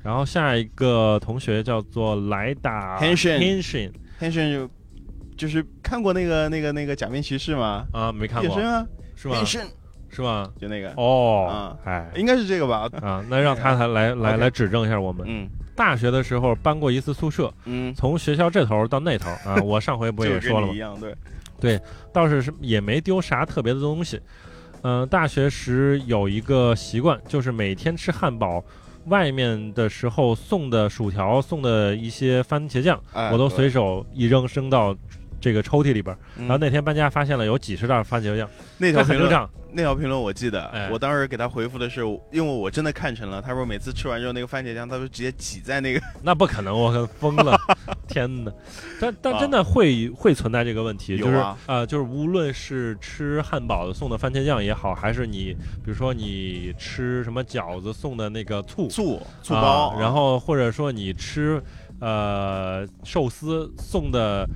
[0.04, 4.70] 然后下一个同学叫做莱达 Henshin Henshin 天生就
[5.38, 7.86] 就是看过那个那个那个假面骑士吗？
[7.92, 9.46] 啊，没看过变身啊，是吗变？
[9.46, 9.68] 身
[10.10, 10.50] 是吗？
[10.60, 12.90] 就那个，哦啊，哎应该是这个吧？
[13.02, 15.26] 啊，那让他来来来来指正一下我们。
[15.28, 20.78] 嗯大学的时候搬过一次宿舍，嗯，从学校这头到那头啊， 我上回不也说了吗一？
[20.78, 20.98] 样，
[21.60, 21.78] 对，
[22.14, 24.18] 倒是是也没丢啥特别的东西。
[24.84, 28.64] 嗯、大学时有一个习惯，就是每天吃汉堡，
[29.08, 34.96] 外面的时候送的薯条、送的一些番茄酱，哎我都随手一扔扔到
[35.46, 36.18] 这个抽屉里边。
[36.38, 36.48] 嗯。
[36.48, 39.50] 然后那天搬家发现了有几十袋番茄酱，那条评论，这很正常。
[39.78, 42.00] 那条评论我记得哎，我当时给他回复的是，
[42.32, 47.58] 因为我真的看成了，他说每次吃完之后那个番茄酱，他就直接挤在那个， 那不可能，我可疯了，
[48.08, 48.52] 天哪！
[49.02, 51.38] 但但真的会、会存在这个问题，就是啊。
[51.38, 61.62] 有啊呃，就是无论是吃汉堡送的番茄酱也好，还是你比如说你吃什么饺子送的那个醋醋醋包，啊然后或者说你吃
[62.00, 64.48] 呃寿司送的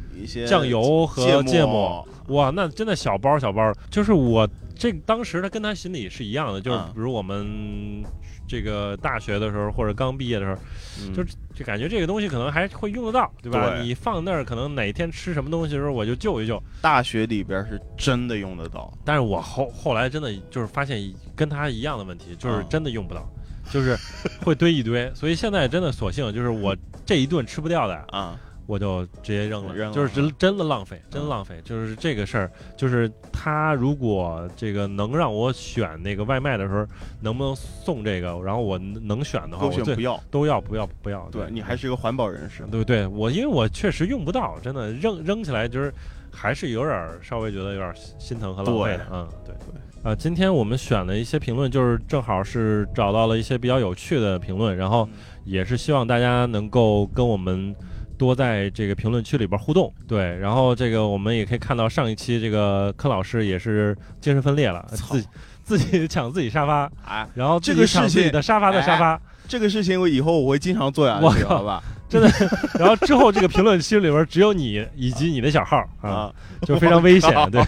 [0.47, 2.05] 酱油和芥末。
[2.27, 6.91] 末，哇，那真的小包小包，就是我这当时他跟他心里是一样的，就是嗯。
[6.93, 8.03] 比如我们
[8.47, 10.57] 这个大学的时候或者刚毕业的时候。
[11.01, 11.13] 嗯。
[11.13, 11.23] 就
[11.55, 13.69] 就感觉这个东西可能还会用得到，对吧？
[13.71, 13.83] 对。
[13.83, 16.61] 你放那儿，可能哪天吃什么东西的时候，我就救一救。
[16.81, 22.65] 大学里边是真的用得到，但是我后后来真的就是发现跟他一样的问题，就是嗯。
[22.69, 23.29] 真的用不到，
[23.71, 23.97] 就是
[24.43, 25.11] 会堆一堆。
[25.13, 31.59] 所以现在真的索性就是我这一顿吃不掉的，啊，我就直接扔了，扔了就是真真的浪费，真嗯浪费。
[31.63, 36.85] 就是这个事儿，就是他如果这个能让我选那个外卖的时候，
[37.21, 41.27] 能不能送这个，然后我能选的话，都选不要，都要不要不要。
[41.31, 45.91] 对你还是一个环保人士，对对，我因为我确实用不到，真的扔扔起来就是
[46.31, 49.81] 还是有点儿稍微觉得有点儿心疼和浪费的，嗯，对对。
[50.01, 57.75] 啊，今天我们选了一些评论，就是正好是找到了一些比较有趣的评论，然后嗯也是希望大家能够跟我们
[58.17, 59.93] 多在这个评论区里边互动。
[60.07, 65.25] 对，然后这个我们也可以看到上一期这个柯老师也是精神分裂了，操自
[65.63, 69.19] 自己抢自己沙发，啊，然后这个抢事情的沙发的沙发，
[69.49, 71.83] 这个事情我以后我会经常做下去，好吧？
[72.79, 77.61] 然后之后这个评论区里边只有你以及你的小号啊，啊，就非常危险， 对，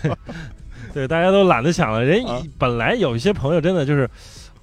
[0.93, 2.03] 对，大家都懒得抢了。
[2.03, 4.09] 人啊本来有一些朋友真的就是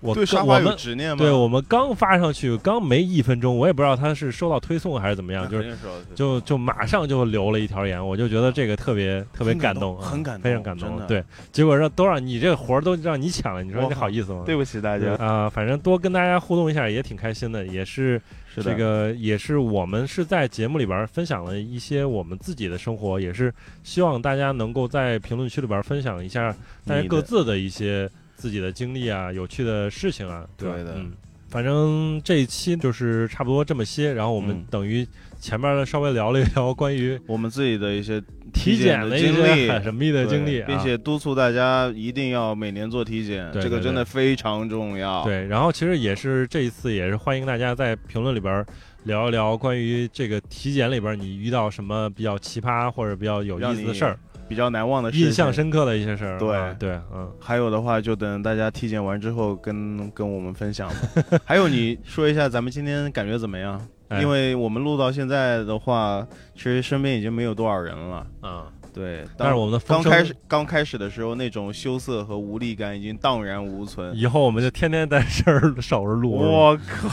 [0.00, 1.16] 我对沙发有跟我们执念吗？
[1.18, 5.76] 对我们刚发上去，刚没一分钟，我也不知道他是收到推送还是怎么样，就是
[6.14, 14.44] 就就马上就留了一条言，我就觉得这个特别特别很感动，啊很感动非常感动对，结果让都让你这个活儿都让你抢了，你说你好意思吗？
[14.46, 18.22] 对不起大家，啊、反正多跟大家互动一下也挺开心的，也是
[18.60, 18.72] 是的。
[18.72, 23.52] 这个也是我们是在节目里边分享了一些我们自己的生活，也是
[23.82, 26.54] 希望大家能够在评论区里边分享一下
[26.84, 30.48] 大家各自的一些自己的经历啊、有趣的事情啊，吧？
[30.56, 31.12] 对的嗯，
[31.48, 34.64] 反正这一期就是差不多这么些，然后我们嗯。
[34.70, 35.06] 等于
[35.38, 38.20] 前面稍微聊了一聊关于我们自己的一些
[38.52, 48.64] 体检的经历些很神秘的经历、啊，并且督促大家一定要每年做体检，这个真的非常重要。，对，然后其实也是这一次也是欢迎大家在评论里边
[49.04, 54.18] 聊一聊关于这个体检里边你遇到什么比较奇葩或者比较有意思的事儿，
[54.48, 55.52] 比较难忘的事印象。
[55.52, 56.38] 深刻的一些事儿。
[56.38, 61.38] 对啊对，嗯，还有的话，就等大家体检完之后跟跟我们分享吧。
[61.44, 63.80] 还有，你说一下咱们今天感觉怎么样？
[64.08, 68.26] 哎因为我们录到现在的话，其实身边已经没有多少人了。
[68.40, 74.16] 啊，对，但是我们的刚开始刚开始的时候，那种羞涩和无力感已经荡然无存。
[74.16, 77.08] 以后我们就天天在这儿守着录，我靠！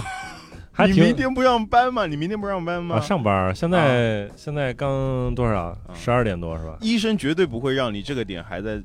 [0.71, 2.05] 还你明天不上班吗？
[2.05, 2.97] 你明天不上班吗？
[2.97, 5.67] 啊上班，现在现在刚多少？
[5.67, 6.77] 啊十二点多是吧？
[6.81, 8.81] 医生绝对不会让你这个点还在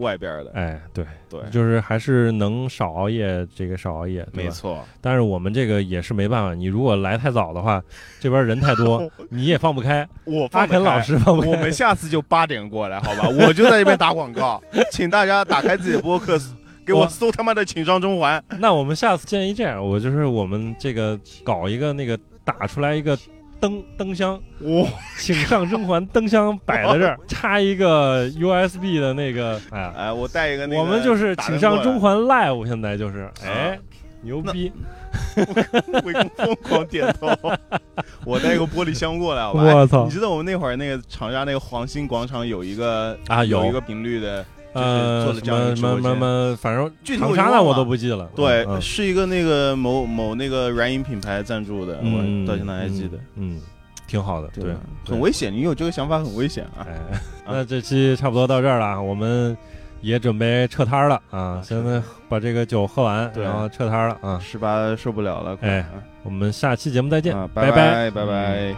[0.00, 0.50] 外边的。
[0.54, 4.84] 哎，对，对，就是还是能少熬夜，这个少熬夜，没错。
[5.00, 7.82] 但是我们这个也是没办法，你如果来太早的话，
[8.18, 10.06] 这边人太多， 你也放不开。
[10.24, 11.48] 我阿肯老师放不开。
[11.48, 13.28] 我们下次就八点过来，好吧？
[13.46, 16.38] 我就在这边打广告，请大家打开自己的播客，
[16.84, 18.42] 给我我搜他妈的《请上中环》。
[18.58, 23.16] 那我们下次建议这样，我就是我们这个搞一个那个打出来一个
[23.60, 24.88] 灯灯箱，哇，
[25.18, 33.78] 请上甄嬛灯箱摆在这儿， 插一个 USB 的那个，哎，哎，我带一个那个，我们就是请上甄环，嬛 Live，现在就是，哎，
[34.22, 34.72] 牛逼！
[36.04, 37.28] 魏公 疯狂点头。
[38.24, 39.62] 我带一个玻璃箱过来，好吧？
[39.62, 40.04] 我操。
[40.04, 43.64] 你知道我们那会儿那个长沙那个黄兴广场有一个啊有。
[43.64, 48.30] 有一个频率的，呃，什么什么什么，反正具体我长沙的我都不记了。
[48.36, 53.16] 对，嗯是一个那个某某那个软饮品牌赞助的，嗯，我到现在还记得。
[53.34, 53.60] 嗯，嗯，
[54.06, 54.74] 挺好的，对，对
[55.06, 56.86] 很危险，你有这个想法很危险啊。
[56.86, 59.56] 哎， 那这期差不多到这儿了，我们
[60.00, 61.60] 也准备撤摊了啊！
[61.64, 64.38] 现在把这个酒喝完，然后撤摊了啊！
[64.38, 65.90] 十八受不了了，快哎啊
[66.22, 68.74] 我们下期节目再见，啊，拜拜拜拜。